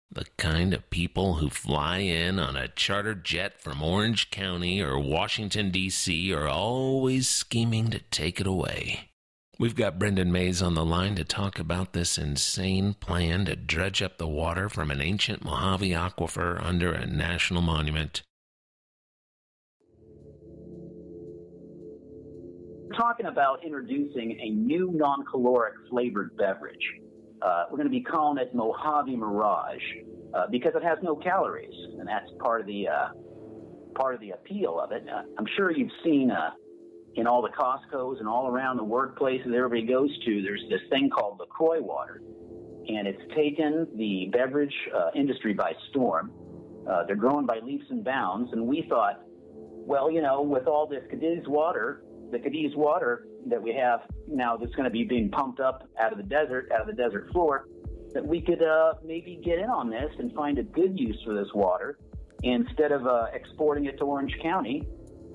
the 0.10 0.28
kind 0.38 0.74
of 0.74 0.90
people 0.90 1.36
who 1.36 1.50
fly 1.50 1.98
in 1.98 2.40
on 2.40 2.56
a 2.56 2.70
charter 2.70 3.16
jet 3.16 3.60
from 3.62 3.84
Orange 3.84 4.32
County 4.32 4.82
or 4.82 4.98
Washington, 4.98 5.70
D.C. 5.70 6.34
are 6.34 6.48
always 6.48 7.28
scheming 7.28 7.90
to 7.90 8.00
take 8.00 8.40
it 8.40 8.48
away. 8.48 9.10
We've 9.58 9.76
got 9.76 9.98
Brendan 9.98 10.34
Mays 10.34 10.62
on 10.62 10.74
the 10.74 10.84
line 10.84 11.16
to 11.16 11.24
talk 11.24 11.60
about 11.60 11.94
this 11.94 12.18
insane 12.18 12.94
plan 12.94 13.46
to 13.46 13.56
dredge 13.56 14.02
up 14.02 14.18
the 14.18 14.28
water 14.28 14.68
from 14.68 14.92
an 14.92 15.00
ancient 15.00 15.46
Mojave 15.46 15.92
aquifer 15.92 16.62
under 16.62 16.92
a 16.92 17.06
national 17.06 17.62
monument. 17.62 18.22
We're 22.84 22.98
talking 22.98 23.28
about 23.28 23.64
introducing 23.64 24.38
a 24.42 24.50
new 24.50 24.92
non 24.94 25.24
caloric 25.24 25.76
flavored 25.90 26.36
beverage. 26.36 26.86
Uh, 27.42 27.64
we're 27.72 27.78
going 27.78 27.88
to 27.88 27.98
be 27.98 28.04
calling 28.04 28.38
it 28.38 28.54
Mojave 28.54 29.16
Mirage 29.16 29.82
uh, 30.34 30.48
because 30.52 30.74
it 30.76 30.84
has 30.84 30.98
no 31.02 31.16
calories, 31.16 31.74
and 31.98 32.06
that's 32.06 32.30
part 32.42 32.60
of 32.60 32.68
the 32.68 32.90
uh, 32.90 33.08
part 33.98 34.16
of 34.16 34.20
the 34.20 34.32
appeal 34.32 34.82
of 34.82 34.92
it. 34.92 35.06
Uh, 35.08 35.22
I'm 35.40 35.48
sure 35.56 35.72
you've 35.72 35.92
seen 36.04 36.30
uh, 36.30 36.50
in 37.16 37.28
all 37.28 37.42
the 37.42 37.50
Costco's 37.50 38.20
and 38.20 38.28
all 38.28 38.48
around 38.48 38.78
the 38.78 38.84
workplaces 38.84 39.54
everybody 39.56 39.84
goes 39.84 40.10
to, 40.26 40.42
there's 40.42 40.64
this 40.70 40.82
thing 40.90 41.10
called 41.10 41.40
LaCroix 41.40 41.82
water. 41.82 42.22
And 42.88 43.08
it's 43.08 43.22
taken 43.36 43.88
the 43.96 44.30
beverage 44.32 44.74
uh, 44.96 45.10
industry 45.16 45.54
by 45.54 45.74
storm. 45.90 46.32
Uh, 46.90 47.06
they're 47.06 47.16
growing 47.16 47.46
by 47.46 47.60
leaps 47.60 47.86
and 47.90 48.04
bounds. 48.04 48.52
And 48.54 48.68
we 48.68 48.86
thought, 48.88 49.24
well, 49.30 50.12
you 50.12 50.22
know, 50.22 50.42
with 50.42 50.68
all 50.68 50.88
this 50.88 51.04
Cadiz 51.10 51.48
water, 51.48 52.04
the 52.32 52.40
Cadiz 52.40 52.76
water 52.76 53.28
that 53.48 53.62
we 53.62 53.74
have 53.74 54.02
now 54.28 54.58
that's 54.58 54.74
going 54.76 54.86
to 54.86 54.92
be 54.92 55.04
being 55.04 55.30
pumped 55.32 55.60
up 55.60 55.88
out 56.00 56.12
of 56.12 56.18
the 56.18 56.24
desert, 56.24 56.70
out 56.74 56.82
of 56.82 56.88
the 56.88 56.94
desert 56.94 57.30
floor, 57.32 57.68
that 58.14 58.26
we 58.26 58.42
could 58.42 58.62
uh, 58.62 58.94
maybe 59.04 59.40
get 59.44 59.58
in 59.60 59.70
on 59.70 59.90
this 59.90 60.12
and 60.20 60.34
find 60.34 60.58
a 60.58 60.64
good 60.64 61.00
use 61.00 61.20
for 61.26 61.34
this 61.34 61.48
water. 61.54 61.98
Instead 62.44 62.92
of 62.92 63.08
uh, 63.08 63.26
exporting 63.34 63.86
it 63.86 63.98
to 63.98 64.06
Orange 64.06 64.36
County, 64.42 64.88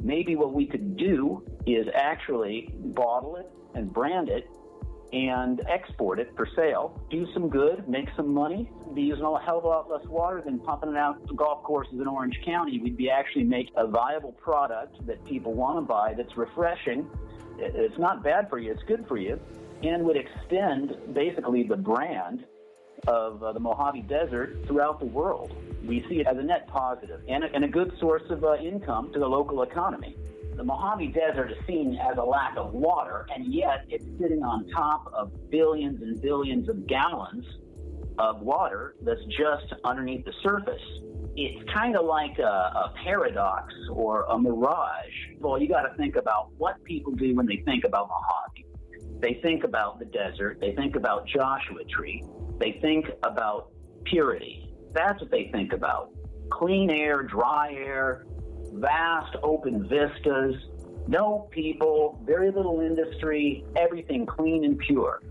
maybe 0.02 0.36
what 0.36 0.52
we 0.52 0.66
could 0.66 0.96
do 0.96 1.44
is 1.66 1.86
actually 1.94 2.68
bottle 2.74 3.36
it 3.36 3.50
and 3.74 3.92
brand 3.92 4.28
it 4.28 4.48
and 5.12 5.60
export 5.68 6.20
it 6.20 6.32
for 6.36 6.46
sale, 6.54 7.00
do 7.10 7.26
some 7.34 7.48
good, 7.48 7.88
make 7.88 8.06
some 8.16 8.32
money, 8.32 8.70
be 8.94 9.02
using 9.02 9.24
a 9.24 9.40
hell 9.40 9.58
of 9.58 9.64
a 9.64 9.68
lot 9.68 9.90
less 9.90 10.06
water 10.06 10.40
than 10.44 10.58
pumping 10.60 10.90
it 10.90 10.96
out 10.96 11.26
to 11.26 11.34
golf 11.34 11.62
courses 11.64 11.94
in 11.94 12.06
Orange 12.06 12.38
County. 12.44 12.78
We'd 12.80 12.96
be 12.96 13.10
actually 13.10 13.44
make 13.44 13.70
a 13.76 13.86
viable 13.86 14.32
product 14.32 15.04
that 15.06 15.24
people 15.24 15.52
want 15.52 15.78
to 15.78 15.82
buy 15.82 16.14
that's 16.16 16.36
refreshing. 16.36 17.08
It's 17.58 17.98
not 17.98 18.22
bad 18.22 18.48
for 18.48 18.58
you, 18.58 18.70
it's 18.70 18.82
good 18.84 19.04
for 19.08 19.16
you, 19.16 19.38
and 19.82 20.04
would 20.04 20.16
extend 20.16 20.96
basically 21.12 21.64
the 21.64 21.76
brand 21.76 22.44
of 23.06 23.42
uh, 23.42 23.52
the 23.52 23.60
Mojave 23.60 24.02
Desert 24.02 24.58
throughout 24.66 25.00
the 25.00 25.06
world. 25.06 25.54
We 25.84 26.04
see 26.08 26.20
it 26.20 26.26
as 26.26 26.36
a 26.36 26.42
net 26.42 26.68
positive 26.68 27.20
and 27.28 27.44
a, 27.44 27.52
and 27.54 27.64
a 27.64 27.68
good 27.68 27.92
source 27.98 28.22
of 28.30 28.44
uh, 28.44 28.56
income 28.56 29.12
to 29.12 29.18
the 29.18 29.28
local 29.28 29.62
economy. 29.62 30.16
The 30.56 30.64
Mojave 30.64 31.08
Desert 31.08 31.52
is 31.52 31.66
seen 31.66 31.96
as 31.96 32.18
a 32.18 32.22
lack 32.22 32.56
of 32.56 32.74
water, 32.74 33.26
and 33.34 33.52
yet 33.52 33.86
it's 33.88 34.04
sitting 34.20 34.42
on 34.42 34.68
top 34.68 35.10
of 35.14 35.32
billions 35.50 36.02
and 36.02 36.20
billions 36.20 36.68
of 36.68 36.86
gallons 36.86 37.46
of 38.18 38.42
water 38.42 38.94
that's 39.02 39.24
just 39.26 39.72
underneath 39.84 40.24
the 40.26 40.34
surface. 40.42 40.82
It's 41.36 41.72
kind 41.72 41.96
of 41.96 42.04
like 42.04 42.38
a, 42.38 42.42
a 42.42 42.94
paradox 43.02 43.72
or 43.90 44.24
a 44.24 44.38
mirage. 44.38 45.14
Well, 45.38 45.58
you 45.58 45.68
got 45.68 45.82
to 45.82 45.94
think 45.96 46.16
about 46.16 46.50
what 46.58 46.82
people 46.84 47.12
do 47.12 47.34
when 47.34 47.46
they 47.46 47.62
think 47.64 47.84
about 47.84 48.08
Mojave. 48.08 48.66
They 49.20 49.40
think 49.42 49.64
about 49.64 49.98
the 49.98 50.06
desert, 50.06 50.58
they 50.60 50.74
think 50.74 50.96
about 50.96 51.26
Joshua 51.26 51.84
Tree, 51.84 52.22
they 52.60 52.78
think 52.80 53.06
about 53.22 53.70
purity. 54.04 54.72
That's 54.92 55.20
what 55.20 55.30
they 55.30 55.50
think 55.50 55.72
about. 55.72 56.12
Clean 56.50 56.90
air, 56.90 57.22
dry 57.22 57.72
air, 57.72 58.26
vast 58.72 59.36
open 59.42 59.88
vistas, 59.88 60.54
no 61.08 61.48
people, 61.50 62.22
very 62.24 62.50
little 62.50 62.80
industry, 62.80 63.64
everything 63.76 64.26
clean 64.26 64.64
and 64.64 64.78
pure. 64.78 65.22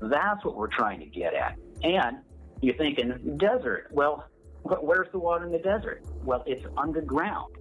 That's 0.00 0.44
what 0.44 0.56
we're 0.56 0.68
trying 0.68 1.00
to 1.00 1.06
get 1.06 1.34
at. 1.34 1.56
And 1.82 2.18
you're 2.60 2.76
thinking, 2.76 3.38
desert. 3.38 3.88
Well, 3.90 4.28
where's 4.62 5.08
the 5.12 5.18
water 5.18 5.46
in 5.46 5.52
the 5.52 5.58
desert? 5.58 6.04
Well, 6.24 6.44
it's 6.46 6.64
underground. 6.76 7.54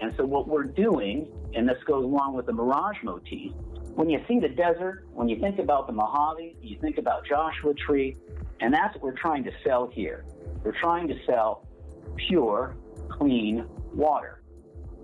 And 0.00 0.14
so 0.16 0.24
what 0.24 0.46
we're 0.48 0.64
doing, 0.64 1.32
and 1.54 1.68
this 1.68 1.82
goes 1.86 2.04
along 2.04 2.34
with 2.34 2.46
the 2.46 2.52
mirage 2.52 2.98
motif, 3.02 3.52
when 3.94 4.08
you 4.08 4.20
see 4.26 4.40
the 4.40 4.48
desert, 4.48 5.06
when 5.12 5.28
you 5.28 5.38
think 5.38 5.58
about 5.58 5.86
the 5.86 5.92
Mojave, 5.92 6.56
you 6.60 6.78
think 6.80 6.98
about 6.98 7.26
Joshua 7.26 7.74
Tree, 7.74 8.16
and 8.60 8.72
that's 8.72 8.94
what 8.94 9.02
we're 9.02 9.18
trying 9.18 9.44
to 9.44 9.52
sell 9.64 9.90
here. 9.92 10.24
We're 10.64 10.78
trying 10.78 11.08
to 11.08 11.14
sell 11.26 11.68
pure, 12.16 12.76
clean 13.10 13.66
water. 13.94 14.42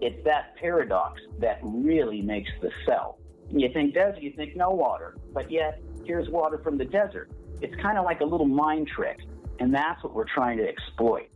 It's 0.00 0.24
that 0.24 0.56
paradox 0.56 1.20
that 1.40 1.58
really 1.62 2.22
makes 2.22 2.50
the 2.62 2.70
sell. 2.86 3.18
You 3.50 3.70
think 3.72 3.94
desert, 3.94 4.22
you 4.22 4.32
think 4.32 4.56
no 4.56 4.70
water, 4.70 5.16
but 5.32 5.50
yet 5.50 5.82
here's 6.04 6.28
water 6.28 6.58
from 6.58 6.78
the 6.78 6.84
desert. 6.84 7.30
It's 7.60 7.74
kind 7.82 7.98
of 7.98 8.04
like 8.04 8.20
a 8.20 8.24
little 8.24 8.46
mind 8.46 8.88
trick, 8.88 9.18
and 9.58 9.74
that's 9.74 10.02
what 10.02 10.14
we're 10.14 10.24
trying 10.32 10.58
to 10.58 10.68
exploit. 10.68 11.28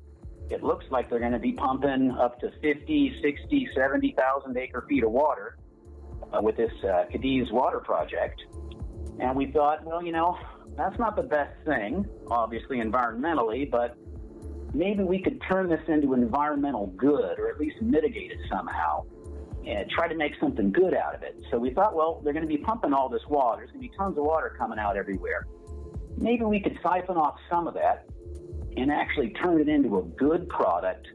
It 0.48 0.62
looks 0.62 0.84
like 0.90 1.10
they're 1.10 1.18
going 1.18 1.32
to 1.32 1.38
be 1.38 1.52
pumping 1.52 2.12
up 2.12 2.38
to 2.40 2.50
50, 2.62 3.20
60, 3.22 3.68
70,000 3.74 4.56
acre 4.56 4.86
feet 4.88 5.04
of 5.04 5.10
water 5.10 5.56
uh, 6.32 6.40
with 6.40 6.56
this 6.56 6.72
uh, 6.84 7.04
Cadiz 7.10 7.50
water 7.50 7.80
project. 7.80 8.40
And 9.20 9.36
we 9.36 9.46
thought, 9.52 9.84
well, 9.84 10.02
you 10.02 10.12
know, 10.12 10.38
that's 10.76 10.98
not 10.98 11.16
the 11.16 11.22
best 11.22 11.54
thing, 11.64 12.06
obviously, 12.30 12.78
environmentally, 12.78 13.70
but 13.70 13.96
maybe 14.74 15.02
we 15.02 15.20
could 15.20 15.40
turn 15.50 15.68
this 15.68 15.82
into 15.88 16.14
environmental 16.14 16.86
good 16.96 17.38
or 17.38 17.50
at 17.50 17.58
least 17.58 17.80
mitigate 17.82 18.30
it 18.30 18.38
somehow 18.50 19.04
and 19.66 19.88
try 19.90 20.08
to 20.08 20.16
make 20.16 20.32
something 20.40 20.72
good 20.72 20.94
out 20.94 21.14
of 21.14 21.22
it. 21.22 21.40
So 21.50 21.58
we 21.58 21.70
thought, 21.70 21.94
well, 21.94 22.20
they're 22.24 22.32
going 22.32 22.46
to 22.46 22.48
be 22.48 22.58
pumping 22.58 22.92
all 22.92 23.08
this 23.08 23.22
water. 23.28 23.58
There's 23.60 23.70
going 23.70 23.82
to 23.82 23.88
be 23.88 23.96
tons 23.96 24.18
of 24.18 24.24
water 24.24 24.54
coming 24.58 24.78
out 24.78 24.96
everywhere. 24.96 25.46
Maybe 26.16 26.44
we 26.44 26.60
could 26.60 26.78
siphon 26.82 27.16
off 27.16 27.36
some 27.48 27.66
of 27.66 27.74
that 27.74 28.06
and 28.76 28.90
actually 28.90 29.30
turn 29.30 29.60
it 29.60 29.68
into 29.68 29.98
a 29.98 30.02
good 30.02 30.48
product 30.48 31.06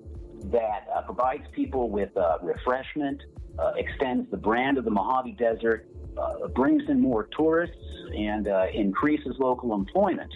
that 0.45 0.87
uh, 0.95 1.01
provides 1.01 1.43
people 1.53 1.89
with 1.89 2.15
uh, 2.15 2.37
refreshment, 2.41 3.21
uh, 3.59 3.73
extends 3.75 4.29
the 4.31 4.37
brand 4.37 4.77
of 4.77 4.85
the 4.85 4.91
Mojave 4.91 5.33
Desert, 5.33 5.87
uh, 6.17 6.47
brings 6.47 6.83
in 6.89 6.99
more 6.99 7.27
tourists, 7.37 7.75
and 8.15 8.47
uh, 8.47 8.67
increases 8.73 9.35
local 9.39 9.73
employment. 9.73 10.31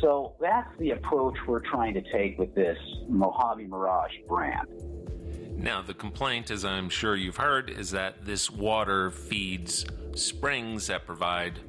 So 0.00 0.34
that's 0.40 0.68
the 0.78 0.90
approach 0.90 1.36
we're 1.46 1.60
trying 1.60 1.94
to 1.94 2.02
take 2.12 2.38
with 2.38 2.54
this 2.54 2.78
Mojave 3.08 3.66
Mirage 3.66 4.12
brand. 4.28 4.68
Now, 5.56 5.80
the 5.80 5.94
complaint, 5.94 6.50
as 6.50 6.64
I'm 6.64 6.88
sure 6.88 7.14
you've 7.14 7.36
heard, 7.36 7.70
is 7.70 7.92
that 7.92 8.24
this 8.24 8.50
water 8.50 9.12
feeds 9.12 9.86
springs 10.14 10.88
that 10.88 11.06
provide 11.06 11.60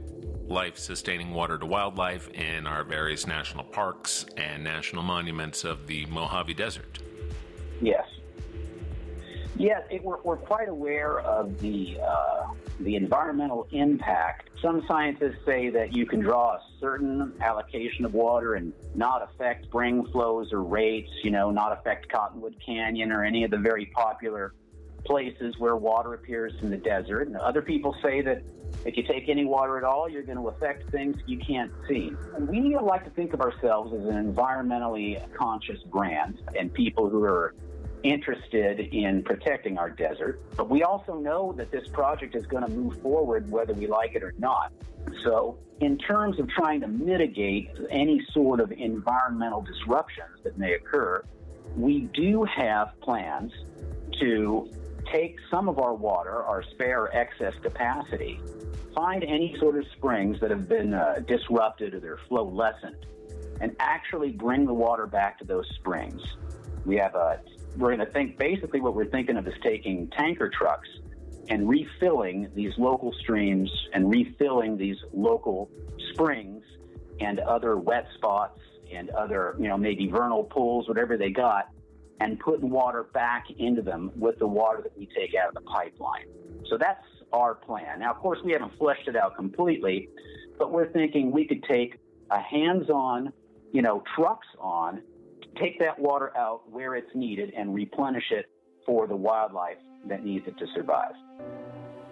life 0.47 0.77
sustaining 0.77 1.31
water 1.31 1.57
to 1.57 1.65
wildlife 1.65 2.27
in 2.29 2.65
our 2.65 2.83
various 2.83 3.27
national 3.27 3.63
parks 3.65 4.25
and 4.35 4.63
national 4.63 5.03
monuments 5.03 5.63
of 5.63 5.87
the 5.87 6.05
Mojave 6.07 6.53
Desert. 6.55 6.99
Yes. 7.81 8.05
Yes, 9.55 9.83
it, 9.91 10.03
we're, 10.03 10.21
we're 10.23 10.37
quite 10.37 10.67
aware 10.67 11.19
of 11.19 11.59
the 11.59 11.97
uh, 12.03 12.47
the 12.79 12.95
environmental 12.95 13.67
impact. 13.71 14.49
Some 14.61 14.83
scientists 14.87 15.45
say 15.45 15.69
that 15.69 15.93
you 15.93 16.05
can 16.05 16.21
draw 16.21 16.55
a 16.55 16.61
certain 16.79 17.33
allocation 17.41 18.05
of 18.05 18.13
water 18.13 18.55
and 18.55 18.73
not 18.95 19.21
affect 19.21 19.65
spring 19.65 20.05
flows 20.11 20.51
or 20.51 20.63
rates, 20.63 21.11
you 21.23 21.31
know, 21.31 21.51
not 21.51 21.77
affect 21.77 22.11
Cottonwood 22.11 22.55
Canyon 22.65 23.11
or 23.11 23.23
any 23.23 23.43
of 23.43 23.51
the 23.51 23.57
very 23.57 23.85
popular 23.87 24.53
places 25.05 25.55
where 25.59 25.75
water 25.75 26.13
appears 26.13 26.53
in 26.61 26.69
the 26.69 26.77
desert. 26.77 27.27
And 27.27 27.35
other 27.37 27.61
people 27.61 27.95
say 28.01 28.21
that 28.21 28.41
if 28.85 28.97
you 28.97 29.03
take 29.03 29.29
any 29.29 29.45
water 29.45 29.77
at 29.77 29.83
all, 29.83 30.09
you're 30.09 30.23
going 30.23 30.37
to 30.37 30.47
affect 30.47 30.89
things 30.91 31.15
you 31.25 31.39
can't 31.39 31.71
see. 31.87 32.11
We 32.37 32.75
like 32.77 33.05
to 33.05 33.11
think 33.11 33.33
of 33.33 33.41
ourselves 33.41 33.93
as 33.93 34.01
an 34.01 34.33
environmentally 34.33 35.21
conscious 35.37 35.81
brand 35.83 36.41
and 36.57 36.73
people 36.73 37.09
who 37.09 37.23
are 37.23 37.53
interested 38.03 38.79
in 38.79 39.23
protecting 39.23 39.77
our 39.77 39.89
desert. 39.89 40.41
But 40.55 40.69
we 40.69 40.83
also 40.83 41.15
know 41.15 41.53
that 41.53 41.71
this 41.71 41.87
project 41.87 42.35
is 42.35 42.45
going 42.45 42.63
to 42.63 42.71
move 42.71 43.01
forward 43.01 43.49
whether 43.49 43.73
we 43.73 43.87
like 43.87 44.15
it 44.15 44.23
or 44.23 44.33
not. 44.37 44.71
So, 45.23 45.57
in 45.79 45.97
terms 45.97 46.39
of 46.39 46.47
trying 46.49 46.81
to 46.81 46.87
mitigate 46.87 47.69
any 47.89 48.21
sort 48.31 48.59
of 48.59 48.71
environmental 48.71 49.61
disruptions 49.61 50.43
that 50.43 50.57
may 50.57 50.73
occur, 50.73 51.23
we 51.75 52.01
do 52.13 52.43
have 52.43 52.93
plans 53.01 53.51
to 54.19 54.69
take 55.11 55.37
some 55.49 55.67
of 55.67 55.79
our 55.79 55.93
water, 55.93 56.43
our 56.43 56.63
spare 56.63 57.15
excess 57.15 57.53
capacity, 57.61 58.39
find 58.95 59.23
any 59.23 59.55
sort 59.59 59.77
of 59.77 59.85
springs 59.97 60.39
that 60.39 60.51
have 60.51 60.69
been 60.69 60.93
uh, 60.93 61.21
disrupted 61.27 61.93
or 61.93 61.99
their 61.99 62.19
flow 62.27 62.45
lessened, 62.45 63.05
and 63.59 63.75
actually 63.79 64.31
bring 64.31 64.65
the 64.65 64.73
water 64.73 65.07
back 65.07 65.39
to 65.39 65.45
those 65.45 65.67
springs. 65.75 66.21
We 66.85 66.97
have 66.97 67.15
a, 67.15 67.39
we're 67.77 67.95
going 67.95 68.05
to 68.05 68.13
think 68.13 68.37
basically 68.37 68.79
what 68.79 68.95
we're 68.95 69.09
thinking 69.09 69.37
of 69.37 69.47
is 69.47 69.53
taking 69.63 70.09
tanker 70.17 70.49
trucks 70.49 70.87
and 71.49 71.67
refilling 71.67 72.49
these 72.55 72.71
local 72.77 73.11
streams 73.19 73.69
and 73.93 74.09
refilling 74.09 74.77
these 74.77 74.97
local 75.13 75.69
springs 76.11 76.63
and 77.19 77.39
other 77.39 77.77
wet 77.77 78.07
spots 78.15 78.59
and 78.93 79.09
other, 79.11 79.55
you 79.59 79.67
know, 79.67 79.77
maybe 79.77 80.07
vernal 80.07 80.43
pools, 80.43 80.87
whatever 80.87 81.17
they 81.17 81.31
got, 81.31 81.69
and 82.19 82.39
putting 82.39 82.69
water 82.69 83.03
back 83.13 83.45
into 83.57 83.81
them 83.81 84.11
with 84.15 84.37
the 84.39 84.47
water 84.47 84.81
that 84.81 84.97
we 84.97 85.07
take 85.07 85.33
out 85.35 85.49
of 85.49 85.53
the 85.55 85.61
pipeline. 85.61 86.27
So 86.69 86.77
that's 86.77 87.03
our 87.33 87.55
plan. 87.55 87.99
Now, 87.99 88.11
of 88.11 88.17
course, 88.17 88.39
we 88.43 88.51
haven't 88.51 88.77
fleshed 88.77 89.07
it 89.07 89.15
out 89.15 89.35
completely, 89.35 90.09
but 90.57 90.71
we're 90.71 90.91
thinking 90.91 91.31
we 91.31 91.45
could 91.45 91.63
take 91.63 91.97
a 92.29 92.39
hands-on, 92.39 93.33
you 93.71 93.81
know, 93.81 94.03
trucks 94.15 94.47
on, 94.59 95.01
take 95.59 95.79
that 95.79 95.97
water 95.99 96.35
out 96.37 96.61
where 96.69 96.95
it's 96.95 97.13
needed 97.15 97.53
and 97.57 97.73
replenish 97.73 98.31
it 98.31 98.45
for 98.85 99.07
the 99.07 99.15
wildlife 99.15 99.77
that 100.07 100.23
needs 100.23 100.47
it 100.47 100.57
to 100.57 100.65
survive. 100.75 101.13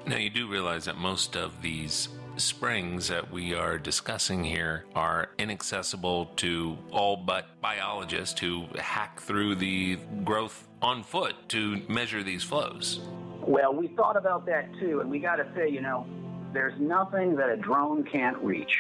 Now, 0.06 0.18
you 0.18 0.30
do 0.30 0.48
realize 0.48 0.86
that 0.86 0.98
most 0.98 1.36
of 1.36 1.62
these 1.62 2.10
springs 2.38 3.08
that 3.10 3.32
we 3.32 3.54
are 3.54 3.78
discussing 3.78 4.44
here 4.44 4.86
are 4.96 5.30
inaccessible 5.38 6.26
to 6.38 6.78
all 6.92 7.18
but 7.18 7.62
biologists 7.62 8.40
who 8.40 8.66
hack 8.80 9.20
through 9.20 9.56
the 9.56 9.98
growth 10.24 10.68
on 10.82 11.04
foot 11.04 11.36
to 11.50 11.82
measure 11.88 12.24
these 12.24 12.44
flows. 12.44 13.02
Well, 13.42 13.74
we 13.74 13.90
thought 13.90 14.18
about 14.18 14.46
that 14.48 14.70
too, 14.80 15.02
and 15.02 15.10
we 15.10 15.20
got 15.20 15.36
to 15.36 15.48
say, 15.56 15.70
you 15.70 15.82
know, 15.82 16.08
there's 16.54 16.80
nothing 16.80 17.36
that 17.36 17.50
a 17.50 17.58
drone 17.58 18.04
can't 18.04 18.38
reach. 18.38 18.76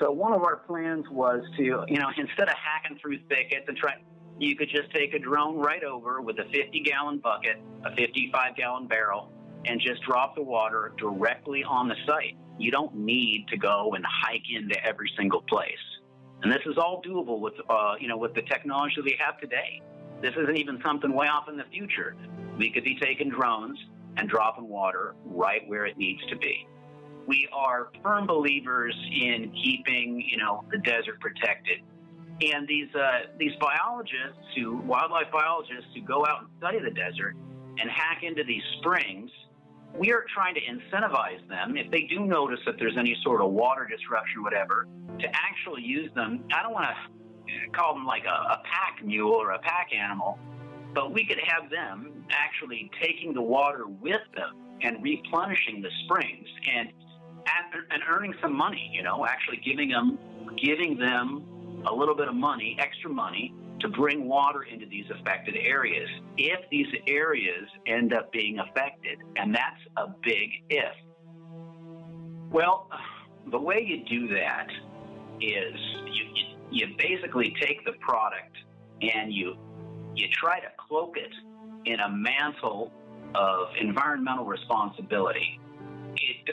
So 0.00 0.12
one 0.12 0.32
of 0.32 0.42
our 0.42 0.56
plans 0.56 1.04
was 1.10 1.42
to, 1.56 1.62
you 1.62 1.98
know, 1.98 2.08
instead 2.16 2.48
of 2.48 2.54
hacking 2.54 2.98
through 2.98 3.18
thickets 3.28 3.64
and 3.66 3.76
trying, 3.76 4.04
you 4.38 4.54
could 4.54 4.68
just 4.68 4.92
take 4.94 5.14
a 5.14 5.18
drone 5.18 5.58
right 5.58 5.82
over 5.82 6.20
with 6.20 6.38
a 6.38 6.44
50 6.44 6.80
gallon 6.84 7.18
bucket, 7.18 7.60
a 7.84 7.94
55 7.96 8.54
gallon 8.56 8.86
barrel, 8.86 9.32
and 9.64 9.80
just 9.80 10.02
drop 10.02 10.36
the 10.36 10.42
water 10.42 10.92
directly 10.98 11.64
on 11.64 11.88
the 11.88 11.96
site. 12.06 12.36
You 12.58 12.70
don't 12.70 12.94
need 12.96 13.46
to 13.48 13.56
go 13.56 13.94
and 13.94 14.04
hike 14.06 14.44
into 14.54 14.76
every 14.86 15.10
single 15.16 15.42
place. 15.42 15.72
And 16.42 16.52
this 16.52 16.62
is 16.66 16.76
all 16.78 17.02
doable 17.02 17.40
with, 17.40 17.54
uh, 17.68 17.94
you 18.00 18.06
know, 18.06 18.16
with 18.16 18.34
the 18.34 18.42
technology 18.42 19.00
we 19.02 19.18
have 19.18 19.40
today. 19.40 19.82
This 20.22 20.34
isn't 20.40 20.56
even 20.56 20.80
something 20.84 21.12
way 21.12 21.26
off 21.26 21.48
in 21.48 21.56
the 21.56 21.64
future. 21.72 22.16
We 22.56 22.70
could 22.70 22.84
be 22.84 22.96
taking 23.00 23.30
drones 23.30 23.78
and 24.16 24.28
dropping 24.28 24.68
water 24.68 25.14
right 25.24 25.62
where 25.66 25.86
it 25.86 25.96
needs 25.96 26.24
to 26.26 26.36
be. 26.36 26.66
We 27.28 27.48
are 27.52 27.90
firm 28.02 28.26
believers 28.26 28.96
in 29.12 29.52
keeping, 29.62 30.24
you 30.28 30.38
know, 30.38 30.64
the 30.72 30.78
desert 30.78 31.20
protected. 31.20 31.78
And 32.40 32.66
these 32.66 32.88
uh, 32.94 33.30
these 33.38 33.52
biologists, 33.60 34.42
who 34.56 34.78
wildlife 34.78 35.30
biologists, 35.30 35.90
who 35.94 36.02
go 36.02 36.24
out 36.26 36.40
and 36.40 36.48
study 36.58 36.78
the 36.80 36.90
desert 36.90 37.36
and 37.78 37.90
hack 37.90 38.22
into 38.22 38.42
these 38.44 38.62
springs 38.78 39.30
we 39.96 40.12
are 40.12 40.24
trying 40.32 40.54
to 40.54 40.60
incentivize 40.60 41.46
them 41.48 41.76
if 41.76 41.90
they 41.90 42.02
do 42.02 42.20
notice 42.20 42.60
that 42.66 42.76
there's 42.78 42.96
any 42.98 43.16
sort 43.22 43.40
of 43.40 43.50
water 43.50 43.86
disruption, 43.86 44.42
whatever, 44.42 44.86
to 45.18 45.26
actually 45.34 45.82
use 45.82 46.10
them. 46.14 46.44
I 46.52 46.62
don't 46.62 46.72
want 46.72 46.88
to 46.90 47.70
call 47.70 47.94
them 47.94 48.06
like 48.06 48.24
a, 48.24 48.52
a 48.52 48.62
pack 48.64 49.04
mule 49.04 49.32
or 49.32 49.52
a 49.52 49.58
pack 49.58 49.88
animal, 49.94 50.38
but 50.94 51.12
we 51.12 51.26
could 51.26 51.40
have 51.44 51.70
them 51.70 52.24
actually 52.30 52.90
taking 53.02 53.32
the 53.32 53.42
water 53.42 53.86
with 53.86 54.20
them 54.36 54.56
and 54.82 55.02
replenishing 55.02 55.82
the 55.82 55.90
springs 56.04 56.46
and 56.70 56.90
and 57.90 58.02
earning 58.08 58.34
some 58.40 58.56
money. 58.56 58.90
You 58.92 59.02
know, 59.02 59.26
actually 59.26 59.58
giving 59.58 59.90
them 59.90 60.18
giving 60.62 60.98
them 60.98 61.82
a 61.86 61.94
little 61.94 62.14
bit 62.14 62.28
of 62.28 62.34
money, 62.34 62.76
extra 62.80 63.10
money, 63.10 63.54
to 63.80 63.88
bring 63.88 64.28
water 64.28 64.62
into 64.62 64.86
these 64.86 65.04
affected 65.10 65.56
areas 65.56 66.08
if 66.36 66.68
these 66.70 66.88
areas 67.06 67.68
end 67.86 68.12
up 68.12 68.32
being 68.32 68.58
affected. 68.58 69.18
And 69.36 69.54
that's 69.54 69.80
a 69.96 70.08
big 70.22 70.50
if. 70.68 70.94
Well, 72.50 72.90
the 73.50 73.60
way 73.60 73.84
you 73.86 74.04
do 74.04 74.34
that 74.34 74.68
is 75.40 75.74
you, 76.06 76.24
you, 76.34 76.44
you 76.70 76.96
basically 76.98 77.54
take 77.60 77.84
the 77.84 77.92
product 78.00 78.56
and 79.00 79.32
you 79.32 79.56
you 80.14 80.26
try 80.32 80.58
to 80.58 80.66
cloak 80.88 81.16
it 81.16 81.32
in 81.84 82.00
a 82.00 82.10
mantle 82.10 82.92
of 83.36 83.68
environmental 83.80 84.44
responsibility. 84.44 85.60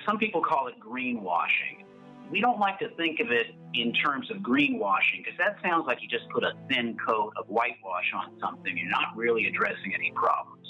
Some 0.05 0.17
people 0.17 0.41
call 0.41 0.67
it 0.67 0.75
greenwashing 0.79 1.85
we 2.31 2.41
don't 2.41 2.59
like 2.59 2.79
to 2.79 2.89
think 2.95 3.19
of 3.19 3.31
it 3.31 3.47
in 3.73 3.93
terms 3.93 4.29
of 4.31 4.37
greenwashing 4.37 5.23
because 5.23 5.37
that 5.37 5.57
sounds 5.61 5.85
like 5.87 5.99
you 6.01 6.07
just 6.07 6.29
put 6.29 6.43
a 6.43 6.53
thin 6.69 6.97
coat 7.05 7.33
of 7.37 7.45
whitewash 7.47 8.11
on 8.15 8.39
something. 8.39 8.77
You're 8.77 8.89
not 8.89 9.15
really 9.15 9.45
addressing 9.45 9.93
any 9.93 10.11
problems. 10.15 10.65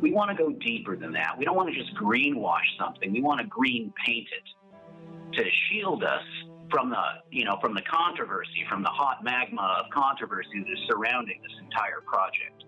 We 0.00 0.12
want 0.12 0.36
to 0.36 0.36
go 0.36 0.52
deeper 0.52 0.96
than 0.96 1.12
that. 1.12 1.38
We 1.38 1.44
don't 1.44 1.56
want 1.56 1.72
to 1.72 1.78
just 1.78 1.94
greenwash 1.94 2.66
something. 2.78 3.12
We 3.12 3.22
want 3.22 3.40
to 3.40 3.46
green 3.46 3.92
paint 4.04 4.28
it 4.32 5.36
to 5.38 5.44
shield 5.70 6.04
us 6.04 6.24
from 6.70 6.90
the, 6.90 7.02
you 7.30 7.44
know, 7.44 7.58
from 7.60 7.74
the 7.74 7.82
controversy, 7.82 8.64
from 8.68 8.82
the 8.82 8.88
hot 8.88 9.22
magma 9.22 9.82
of 9.84 9.90
controversy 9.92 10.58
that 10.58 10.70
is 10.70 10.78
surrounding 10.88 11.40
this 11.42 11.52
entire 11.62 12.00
project. 12.04 12.64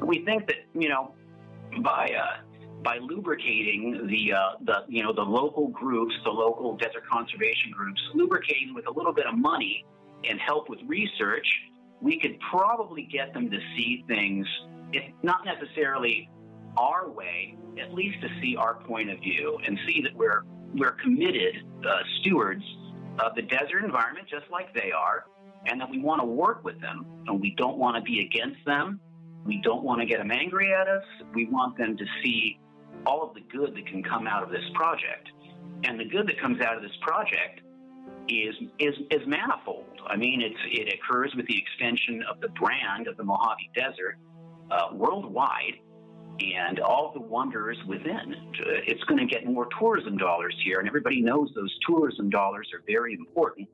We 0.00 0.24
think 0.24 0.46
that, 0.46 0.66
you 0.74 0.88
know, 0.88 1.14
by 1.82 2.14
uh, 2.16 2.42
by 2.82 2.98
lubricating 2.98 4.06
the 4.06 4.32
uh, 4.32 4.50
the 4.64 4.84
you 4.88 5.02
know 5.02 5.12
the 5.12 5.22
local 5.22 5.68
groups, 5.68 6.14
the 6.24 6.30
local 6.30 6.76
desert 6.76 7.06
conservation 7.10 7.70
groups, 7.72 8.00
lubricating 8.14 8.74
with 8.74 8.86
a 8.86 8.90
little 8.90 9.12
bit 9.12 9.26
of 9.26 9.36
money 9.36 9.84
and 10.28 10.40
help 10.40 10.68
with 10.68 10.78
research, 10.86 11.46
we 12.00 12.18
could 12.18 12.38
probably 12.50 13.02
get 13.10 13.32
them 13.34 13.50
to 13.50 13.58
see 13.76 14.04
things, 14.08 14.46
if 14.92 15.04
not 15.22 15.44
necessarily 15.44 16.28
our 16.76 17.10
way, 17.10 17.56
at 17.80 17.92
least 17.94 18.20
to 18.20 18.28
see 18.40 18.56
our 18.56 18.74
point 18.74 19.10
of 19.10 19.18
view 19.20 19.58
and 19.66 19.78
see 19.86 20.00
that 20.02 20.14
we're 20.14 20.44
we're 20.74 20.96
committed 21.02 21.56
uh, 21.88 21.98
stewards 22.20 22.62
of 23.20 23.34
the 23.34 23.42
desert 23.42 23.84
environment, 23.84 24.28
just 24.28 24.44
like 24.50 24.72
they 24.74 24.92
are, 24.92 25.24
and 25.66 25.80
that 25.80 25.90
we 25.90 25.98
want 26.00 26.20
to 26.20 26.26
work 26.26 26.62
with 26.64 26.80
them 26.80 27.04
and 27.26 27.40
we 27.40 27.54
don't 27.56 27.78
want 27.78 27.96
to 27.96 28.02
be 28.02 28.20
against 28.20 28.64
them. 28.64 29.00
We 29.44 29.60
don't 29.62 29.82
want 29.82 30.00
to 30.00 30.06
get 30.06 30.18
them 30.18 30.30
angry 30.30 30.74
at 30.74 30.88
us. 30.88 31.04
We 31.34 31.46
want 31.46 31.78
them 31.78 31.96
to 31.96 32.04
see 32.22 32.58
all 33.06 33.22
of 33.22 33.34
the 33.34 33.40
good 33.52 33.74
that 33.74 33.86
can 33.86 34.02
come 34.02 34.26
out 34.26 34.42
of 34.42 34.50
this 34.50 34.64
project. 34.74 35.28
And 35.84 35.98
the 35.98 36.04
good 36.04 36.26
that 36.28 36.40
comes 36.40 36.60
out 36.60 36.76
of 36.76 36.82
this 36.82 36.96
project 37.00 37.60
is 38.28 38.54
is 38.78 38.94
is 39.10 39.26
manifold. 39.26 40.00
I 40.06 40.16
mean, 40.16 40.42
it 40.42 40.94
occurs 40.94 41.32
with 41.36 41.46
the 41.46 41.56
extension 41.56 42.22
of 42.30 42.40
the 42.40 42.48
brand 42.48 43.06
of 43.06 43.16
the 43.16 43.24
Mojave 43.24 43.70
Desert 43.74 44.16
uh, 44.70 44.88
worldwide, 44.92 45.74
and 46.40 46.80
all 46.80 47.12
the 47.12 47.20
wonders 47.20 47.78
within. 47.86 48.34
It's 48.86 49.02
going 49.04 49.18
to 49.18 49.26
get 49.26 49.46
more 49.46 49.68
tourism 49.78 50.16
dollars 50.16 50.54
here, 50.64 50.78
and 50.78 50.88
everybody 50.88 51.20
knows 51.20 51.50
those 51.54 51.74
tourism 51.86 52.30
dollars 52.30 52.68
are 52.74 52.82
very 52.86 53.14
important. 53.14 53.68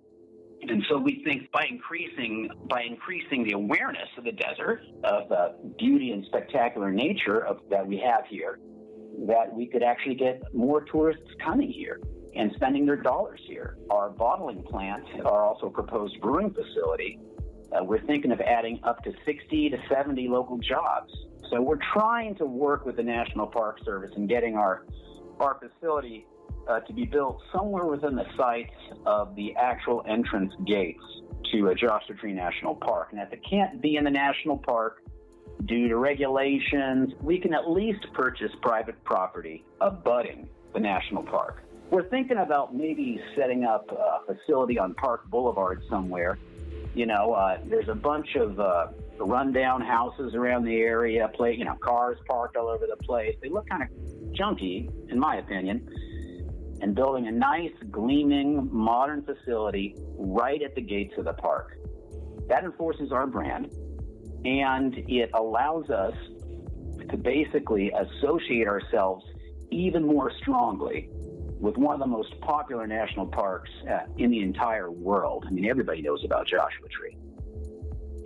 And 0.63 0.83
so 0.89 0.99
we 0.99 1.23
think 1.25 1.51
by 1.53 1.67
increasing 1.69 2.49
by 2.71 2.83
increasing 2.83 3.45
the 3.45 3.53
awareness 3.53 4.09
of 4.17 4.25
the 4.25 4.33
desert, 4.33 4.83
of 5.03 5.29
the 5.29 5.57
beauty 5.79 6.13
and 6.13 6.25
spectacular 6.27 6.91
nature 6.91 7.45
of 7.45 7.61
that 7.71 7.87
we 7.87 7.99
have 7.99 8.25
here, 8.29 8.59
that 9.27 9.53
we 9.53 9.67
could 9.67 9.83
actually 9.83 10.15
get 10.15 10.43
more 10.55 10.85
tourists 10.85 11.27
coming 11.45 11.71
here 11.71 12.01
and 12.37 12.53
spending 12.57 12.85
their 12.87 12.97
dollars 13.01 13.41
here. 13.47 13.77
Our 13.91 14.11
bottling 14.11 14.63
plant, 14.63 15.05
our 15.25 15.45
also 15.45 15.69
proposed 15.69 16.21
brewing 16.21 16.53
facility, 16.53 17.19
uh, 17.73 17.83
we're 17.83 18.05
thinking 18.07 18.33
of 18.33 18.41
adding 18.41 18.81
up 18.85 19.03
to 19.05 19.13
60 19.25 19.71
to 19.71 19.79
70 19.89 20.29
local 20.29 20.59
jobs. 20.59 21.13
So 21.51 21.61
we're 21.61 21.79
trying 21.93 22.35
to 22.37 22.47
work 22.47 22.87
with 22.87 22.97
the 22.97 23.03
National 23.03 23.47
Park 23.47 23.79
Service 23.85 24.11
and 24.17 24.29
getting 24.29 24.57
our 24.57 24.85
our 25.41 25.59
facility 25.59 26.27
uh, 26.69 26.81
to 26.81 26.93
be 26.93 27.05
built 27.05 27.41
somewhere 27.53 27.87
within 27.87 28.15
the 28.15 28.25
sites 28.37 28.73
of 29.05 29.35
the 29.35 29.55
actual 29.57 30.05
entrance 30.09 30.53
gates 30.65 31.03
to 31.53 31.71
uh, 31.71 31.75
Joshua 31.75 32.15
Tree 32.17 32.33
National 32.33 32.75
Park. 32.75 33.09
And 33.11 33.21
if 33.21 33.33
it 33.33 33.41
can't 33.49 33.83
be 33.83 33.97
in 33.97 34.05
the 34.05 34.11
national 34.11 34.59
park 34.59 35.03
due 35.67 35.89
to 35.89 35.97
regulations, 35.97 37.13
we 37.21 37.39
can 37.39 37.55
at 37.55 37.71
least 37.71 38.07
purchase 38.13 38.51
private 38.61 39.03
property 39.05 39.65
abutting 39.81 40.49
the 40.73 40.81
national 40.81 41.23
park. 41.23 41.63
We're 41.91 42.09
thinking 42.09 42.39
about 42.39 42.75
maybe 42.75 43.21
setting 43.37 43.65
up 43.65 43.91
a 43.91 44.35
facility 44.35 44.79
on 44.79 44.95
Park 44.95 45.29
Boulevard 45.31 45.83
somewhere. 45.89 46.39
You 46.95 47.07
know, 47.07 47.33
uh, 47.33 47.59
there's 47.67 47.89
a 47.89 47.95
bunch 47.95 48.37
of 48.37 48.59
uh, 48.59 48.89
rundown 49.19 49.81
houses 49.81 50.35
around 50.35 50.65
the 50.65 50.77
area, 50.77 51.31
play, 51.35 51.55
you 51.55 51.65
know, 51.65 51.77
cars 51.77 52.19
parked 52.27 52.57
all 52.57 52.69
over 52.69 52.87
the 52.87 53.03
place. 53.05 53.37
They 53.43 53.49
look 53.49 53.69
kind 53.69 53.83
of 53.83 53.89
junky, 54.33 54.91
in 55.11 55.19
my 55.19 55.37
opinion. 55.37 55.89
And 56.81 56.95
building 56.95 57.29
a 57.29 57.33
nice, 57.33 57.73
gleaming, 57.91 58.69
modern 58.73 59.25
facility 59.25 59.97
right 60.19 60.61
at 60.63 60.75
the 60.75 60.83
gates 60.83 61.15
of 61.17 61.25
the 61.25 61.33
park. 61.33 61.79
That 62.49 62.65
enforces 62.65 63.13
our 63.13 63.27
brand 63.27 63.71
and 64.45 64.95
it 65.09 65.31
allows 65.35 65.89
us 65.91 66.15
to 67.11 67.17
basically 67.17 67.93
associate 67.93 68.67
ourselves 68.67 69.25
even 69.71 70.07
more 70.07 70.31
strongly 70.41 71.09
with 71.61 71.77
one 71.77 71.95
of 71.95 72.01
the 72.01 72.07
most 72.07 72.39
popular 72.41 72.87
national 72.87 73.27
parks 73.27 73.71
uh, 73.91 74.01
in 74.19 74.31
the 74.31 74.41
entire 74.43 74.91
world. 74.91 75.45
I 75.47 75.51
mean, 75.51 75.67
everybody 75.67 76.03
knows 76.03 76.23
about 76.25 76.47
Joshua 76.47 76.89
Tree. 76.89 77.17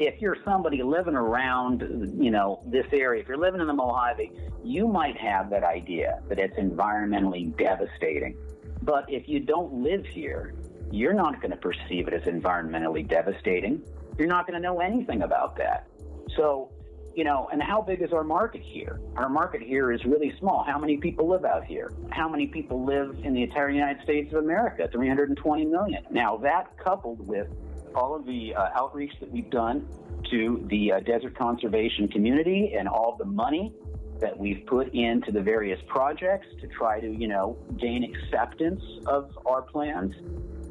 If 0.01 0.21
you're 0.21 0.37
somebody 0.45 0.83
living 0.83 1.15
around, 1.15 1.83
you 2.21 2.31
know, 2.31 2.63
this 2.67 2.87
area, 2.93 3.23
if 3.23 3.29
you're 3.29 3.39
living 3.39 3.61
in 3.61 3.67
the 3.67 3.73
Mojave, 3.73 4.31
you 4.65 4.87
might 4.87 5.17
have 5.17 5.51
that 5.51 5.65
idea 5.65 6.21
that 6.29 6.39
it's 6.39 6.57
environmentally 6.57 7.57
devastating. 7.57 8.37
But 8.83 9.05
if 9.09 9.29
you 9.29 9.41
don't 9.41 9.73
live 9.73 10.07
here, 10.07 10.55
you're 10.91 11.15
not 11.15 11.41
going 11.41 11.51
to 11.51 11.57
perceive 11.57 12.09
it 12.09 12.15
as 12.15 12.23
environmentally 12.23 13.09
devastating. 13.09 13.83
You're 14.19 14.29
not 14.29 14.47
going 14.47 14.61
to 14.61 14.63
know 14.63 14.81
anything 14.81 15.23
about 15.23 15.57
that. 15.57 15.87
So, 16.37 16.71
you 17.15 17.25
know, 17.25 17.49
and 17.53 17.63
how 17.63 17.83
big 17.83 18.03
is 18.03 18.13
our 18.13 18.25
market 18.25 18.63
here? 18.63 19.01
Our 19.17 19.29
market 19.29 19.63
here 19.63 19.93
is 19.93 20.05
really 20.05 20.35
small. 20.39 20.65
How 20.65 20.79
many 20.79 20.99
people 20.99 21.29
live 21.29 21.45
out 21.45 21.65
here? 21.65 21.93
How 22.11 22.29
many 22.29 22.47
people 22.47 22.85
live 22.85 23.17
in 23.25 23.35
the 23.35 23.43
entire 23.43 23.71
United 23.71 24.03
States 24.05 24.33
of 24.33 24.45
America? 24.45 24.89
320 24.93 25.65
million. 25.65 26.05
Now, 26.11 26.37
that 26.39 26.77
coupled 26.79 27.27
with 27.27 27.49
all 27.95 28.15
of 28.15 28.27
the 28.27 28.55
uh, 28.55 28.69
outreach 28.75 29.13
that 29.21 29.31
we've 29.31 29.51
done 29.51 29.89
to 30.31 30.65
the 30.69 30.93
uh, 30.93 31.01
desert 31.01 31.37
conservation 31.37 32.09
community 32.09 32.75
and 32.79 32.89
all 32.89 33.17
the 33.17 33.25
money 33.25 33.73
that 34.21 34.37
we've 34.37 34.67
put 34.67 34.93
into 34.95 35.31
the 35.33 35.41
various 35.41 35.81
projects 35.87 36.47
to 36.61 36.67
try 36.69 37.01
to, 37.01 37.09
you 37.09 37.29
know, 37.29 37.57
gain 37.79 38.05
acceptance 38.05 38.83
of 39.07 39.31
our 39.47 39.63
plans, 39.63 40.15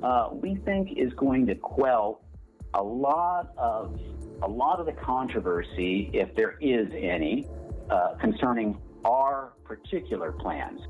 uh, 0.04 0.30
we 0.32 0.56
think 0.65 0.98
is 0.98 1.13
going 1.13 1.46
to 1.48 1.56
quell 1.56 2.22
a 2.74 2.84
lot 2.84 3.54
of 3.58 4.00
a 4.44 4.48
lot 4.48 4.80
of 4.80 4.86
the 4.86 4.92
controversy, 4.92 6.12
if 6.14 6.36
there 6.36 6.58
is 6.62 6.88
any, 6.96 7.48
uh, 7.90 8.14
concerning 8.20 8.78
our 9.04 9.54
particular 9.64 10.32
plans. 10.32 10.82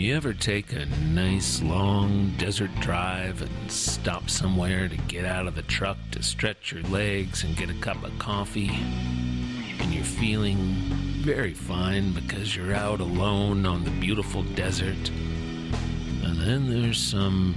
You 0.00 0.16
ever 0.16 0.32
take 0.32 0.72
a 0.72 0.86
nice 1.12 1.60
long 1.60 2.32
desert 2.38 2.70
drive 2.80 3.42
and 3.42 3.70
stop 3.70 4.30
somewhere 4.30 4.88
to 4.88 4.96
get 4.96 5.26
out 5.26 5.46
of 5.46 5.54
the 5.54 5.60
truck 5.60 5.98
to 6.12 6.22
stretch 6.22 6.72
your 6.72 6.82
legs 6.84 7.44
and 7.44 7.54
get 7.54 7.68
a 7.68 7.74
cup 7.74 8.02
of 8.02 8.18
coffee? 8.18 8.70
And 9.78 9.92
you're 9.92 10.02
feeling 10.02 10.56
very 11.20 11.52
fine 11.52 12.12
because 12.12 12.56
you're 12.56 12.72
out 12.72 13.00
alone 13.00 13.66
on 13.66 13.84
the 13.84 13.90
beautiful 13.90 14.42
desert. 14.42 15.10
And 16.24 16.40
then 16.40 16.70
there's 16.70 16.98
some 16.98 17.54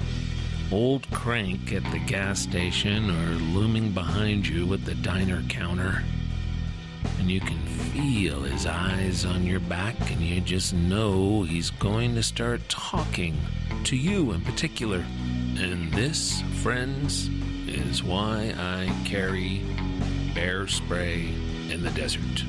old 0.70 1.10
crank 1.12 1.72
at 1.72 1.90
the 1.94 2.00
gas 2.00 2.42
station 2.42 3.10
or 3.10 3.36
looming 3.58 3.92
behind 3.92 4.46
you 4.46 4.74
at 4.74 4.84
the 4.84 4.96
diner 4.96 5.42
counter 5.48 6.04
and 7.20 7.32
you 7.32 7.40
can 7.40 7.53
feel 7.94 8.42
his 8.42 8.66
eyes 8.66 9.24
on 9.24 9.46
your 9.46 9.60
back, 9.60 9.96
and 10.12 10.20
you 10.20 10.42
just 10.42 10.74
know 10.74 11.44
he's 11.44 11.70
going 11.70 12.16
to 12.16 12.24
start 12.24 12.68
talking 12.68 13.38
to 13.84 13.96
you 13.96 14.32
in 14.32 14.42
particular. 14.42 15.06
And 15.60 15.94
this, 15.94 16.42
friends, 16.64 17.30
is 17.68 18.04
why 18.04 18.56
I 18.58 18.92
carry 19.06 19.62
bear 20.34 20.68
spray 20.68 21.28
in 21.70 21.84
the 21.84 21.92
desert. 21.92 22.44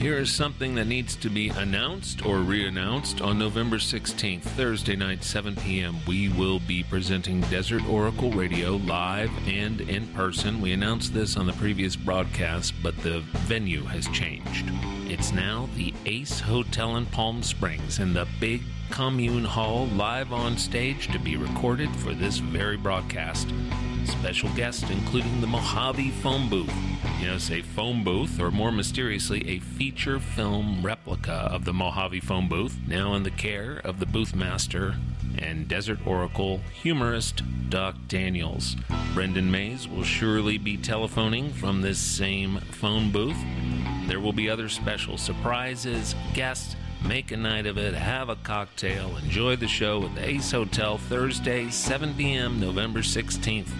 Here 0.00 0.16
is 0.16 0.32
something 0.32 0.76
that 0.76 0.86
needs 0.86 1.14
to 1.16 1.28
be 1.28 1.50
announced 1.50 2.24
or 2.24 2.38
re 2.38 2.66
announced 2.66 3.20
on 3.20 3.38
November 3.38 3.76
16th, 3.76 4.40
Thursday 4.40 4.96
night, 4.96 5.22
7 5.22 5.56
p.m. 5.56 5.98
We 6.08 6.30
will 6.30 6.58
be 6.58 6.82
presenting 6.82 7.42
Desert 7.42 7.86
Oracle 7.86 8.30
Radio 8.30 8.76
live 8.76 9.30
and 9.46 9.82
in 9.82 10.06
person. 10.14 10.62
We 10.62 10.72
announced 10.72 11.12
this 11.12 11.36
on 11.36 11.46
the 11.46 11.52
previous 11.52 11.96
broadcast, 11.96 12.72
but 12.82 12.96
the 13.02 13.20
venue 13.40 13.84
has 13.84 14.08
changed. 14.08 14.70
It's 15.04 15.32
now 15.32 15.68
the 15.76 15.92
Ace 16.06 16.40
Hotel 16.40 16.96
in 16.96 17.04
Palm 17.04 17.42
Springs 17.42 17.98
in 17.98 18.14
the 18.14 18.26
big 18.40 18.62
commune 18.90 19.44
hall, 19.44 19.86
live 19.88 20.32
on 20.32 20.58
stage 20.58 21.08
to 21.12 21.18
be 21.18 21.36
recorded 21.36 21.94
for 21.96 22.12
this 22.12 22.38
very 22.38 22.76
broadcast. 22.76 23.52
Special 24.04 24.48
guests 24.50 24.90
including 24.90 25.40
the 25.40 25.46
Mojave 25.46 26.10
Phone 26.22 26.48
Booth. 26.48 26.72
You 27.20 27.28
know, 27.28 27.38
say 27.38 27.62
phone 27.62 28.02
booth, 28.02 28.40
or 28.40 28.50
more 28.50 28.72
mysteriously, 28.72 29.48
a 29.48 29.60
feature 29.60 30.18
film 30.18 30.84
replica 30.84 31.32
of 31.32 31.64
the 31.64 31.72
Mojave 31.72 32.20
Phone 32.20 32.48
Booth, 32.48 32.76
now 32.88 33.14
in 33.14 33.22
the 33.22 33.30
care 33.30 33.80
of 33.84 34.00
the 34.00 34.06
booth 34.06 34.34
master 34.34 34.96
and 35.38 35.68
Desert 35.68 36.04
Oracle 36.06 36.60
humorist 36.82 37.42
Doc 37.70 37.94
Daniels. 38.08 38.76
Brendan 39.14 39.50
Mays 39.50 39.86
will 39.86 40.02
surely 40.02 40.58
be 40.58 40.76
telephoning 40.76 41.52
from 41.52 41.80
this 41.80 41.98
same 41.98 42.58
phone 42.72 43.12
booth. 43.12 43.38
There 44.08 44.20
will 44.20 44.32
be 44.32 44.50
other 44.50 44.68
special 44.68 45.16
surprises, 45.16 46.14
guests, 46.34 46.74
make 47.04 47.30
a 47.30 47.36
night 47.36 47.66
of 47.66 47.78
it, 47.78 47.94
have 47.94 48.28
a 48.28 48.36
cocktail, 48.36 49.16
enjoy 49.16 49.56
the 49.56 49.68
show 49.68 50.04
at 50.04 50.14
the 50.14 50.28
Ace 50.28 50.52
Hotel 50.52 50.98
Thursday, 50.98 51.70
7 51.70 52.14
p.m., 52.14 52.60
November 52.60 53.00
16th. 53.00 53.70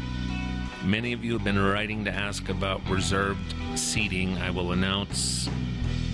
Many 0.85 1.13
of 1.13 1.25
you 1.25 1.35
have 1.35 1.45
been 1.45 1.59
writing 1.59 2.05
to 2.05 2.11
ask 2.11 2.49
about 2.49 2.89
reserved 2.89 3.55
seating. 3.75 4.39
I 4.39 4.51
will 4.51 4.73
announce 4.73 5.49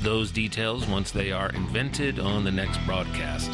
those 0.03 0.31
details 0.31 0.87
once 0.87 1.11
they 1.11 1.33
are 1.33 1.51
invented 1.51 2.19
on 2.19 2.45
the 2.45 2.53
next 2.53 2.79
broadcast. 2.87 3.51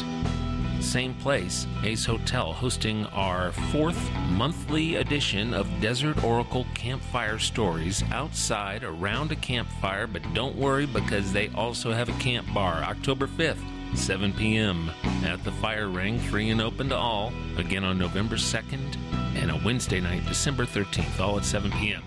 Same 0.83 1.15
place, 1.15 1.65
Ace 1.83 2.05
Hotel, 2.05 2.53
hosting 2.53 3.05
our 3.07 3.51
fourth 3.71 4.11
monthly 4.29 4.95
edition 4.95 5.53
of 5.53 5.67
Desert 5.81 6.23
Oracle 6.23 6.67
Campfire 6.75 7.39
Stories 7.39 8.03
outside 8.11 8.83
around 8.83 9.31
a 9.31 9.35
campfire, 9.35 10.05
but 10.05 10.21
don't 10.33 10.55
worry 10.55 10.85
because 10.85 11.31
they 11.31 11.47
also 11.55 11.93
have 11.93 12.09
a 12.09 12.19
camp 12.19 12.53
bar 12.53 12.83
October 12.83 13.25
5th. 13.25 13.63
7 13.95 14.33
p.m. 14.33 14.91
at 15.23 15.43
the 15.43 15.51
Fire 15.53 15.87
Ring, 15.87 16.19
free 16.19 16.49
and 16.49 16.61
open 16.61 16.89
to 16.89 16.95
all. 16.95 17.31
Again 17.57 17.83
on 17.83 17.97
November 17.97 18.35
2nd 18.35 18.97
and 19.35 19.51
a 19.51 19.61
Wednesday 19.63 20.01
night, 20.01 20.25
December 20.27 20.65
13th, 20.65 21.19
all 21.19 21.37
at 21.37 21.45
7 21.45 21.71
p.m. 21.71 22.03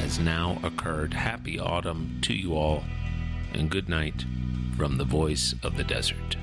has 0.00 0.18
now 0.18 0.58
occurred. 0.62 1.14
Happy 1.14 1.58
autumn 1.58 2.18
to 2.20 2.34
you 2.34 2.56
all, 2.56 2.84
and 3.54 3.70
good 3.70 3.88
night 3.88 4.26
from 4.76 4.96
the 4.98 5.04
voice 5.04 5.54
of 5.62 5.76
the 5.76 5.84
desert. 5.84 6.36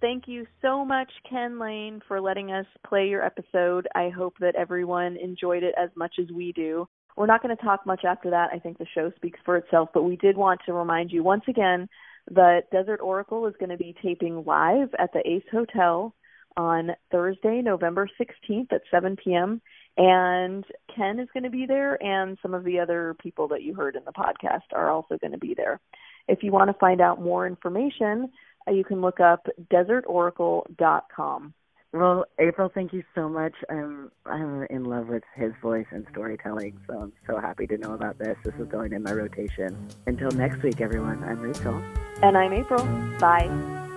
Thank 0.00 0.28
you 0.28 0.46
so 0.62 0.84
much, 0.84 1.10
Ken 1.28 1.58
Layne, 1.58 2.00
for 2.06 2.20
letting 2.20 2.52
us 2.52 2.66
play 2.86 3.08
your 3.08 3.24
episode. 3.24 3.88
I 3.96 4.10
hope 4.10 4.34
that 4.40 4.54
everyone 4.54 5.16
enjoyed 5.16 5.64
it 5.64 5.74
as 5.76 5.90
much 5.96 6.14
as 6.20 6.30
we 6.32 6.52
do. 6.52 6.86
We're 7.16 7.26
not 7.26 7.42
going 7.42 7.56
to 7.56 7.62
talk 7.62 7.84
much 7.84 8.04
after 8.04 8.30
that. 8.30 8.50
I 8.52 8.60
think 8.60 8.78
the 8.78 8.86
show 8.94 9.10
speaks 9.16 9.40
for 9.44 9.56
itself, 9.56 9.88
but 9.92 10.04
we 10.04 10.14
did 10.16 10.36
want 10.36 10.60
to 10.66 10.72
remind 10.72 11.10
you 11.10 11.24
once 11.24 11.42
again 11.48 11.88
But 12.30 12.70
Desert 12.70 13.00
Oracle 13.00 13.46
is 13.46 13.54
going 13.58 13.70
to 13.70 13.76
be 13.76 13.94
taping 14.00 14.44
live 14.44 14.90
at 14.98 15.12
the 15.12 15.28
Ace 15.28 15.42
Hotel 15.50 16.14
on 16.56 16.90
Thursday, 17.10 17.60
November 17.62 18.08
16th 18.20 18.72
at 18.72 18.82
7 18.90 19.16
p.m. 19.22 19.60
And 19.98 20.64
Ken 20.94 21.18
is 21.18 21.28
going 21.34 21.42
to 21.42 21.50
be 21.50 21.66
there, 21.66 22.00
and 22.02 22.38
some 22.40 22.54
of 22.54 22.62
the 22.62 22.78
other 22.78 23.16
people 23.20 23.48
that 23.48 23.62
you 23.62 23.74
heard 23.74 23.96
in 23.96 24.04
the 24.04 24.12
podcast 24.12 24.72
are 24.72 24.90
also 24.90 25.18
going 25.18 25.32
to 25.32 25.38
be 25.38 25.54
there. 25.54 25.80
If 26.28 26.42
you 26.42 26.52
want 26.52 26.70
to 26.70 26.78
find 26.78 27.00
out 27.00 27.20
more 27.20 27.48
information, 27.48 28.30
uh, 28.68 28.72
you 28.72 28.84
can 28.84 29.00
look 29.00 29.18
up 29.18 29.46
desertoracle.com. 29.72 31.54
Well, 31.92 32.26
Apryl, 32.38 32.72
thank 32.72 32.92
you 32.92 33.02
so 33.14 33.28
much. 33.30 33.54
I'm 33.70 34.12
I'm 34.26 34.64
in 34.64 34.84
love 34.84 35.08
with 35.08 35.22
his 35.34 35.52
voice 35.62 35.86
and 35.90 36.06
storytelling, 36.12 36.78
so 36.86 36.98
I'm 36.98 37.12
so 37.26 37.40
happy 37.40 37.66
to 37.66 37.78
know 37.78 37.94
about 37.94 38.18
this. 38.18 38.36
This 38.44 38.54
is 38.60 38.68
going 38.68 38.92
in 38.92 39.02
my 39.02 39.12
rotation. 39.12 39.88
Until 40.06 40.30
next 40.32 40.62
week, 40.62 40.82
everyone. 40.82 41.24
I'm 41.24 41.40
Rachael. 41.40 41.82
And 42.22 42.36
I'm 42.36 42.52
Apryl. 42.52 43.18
Bye. 43.18 43.87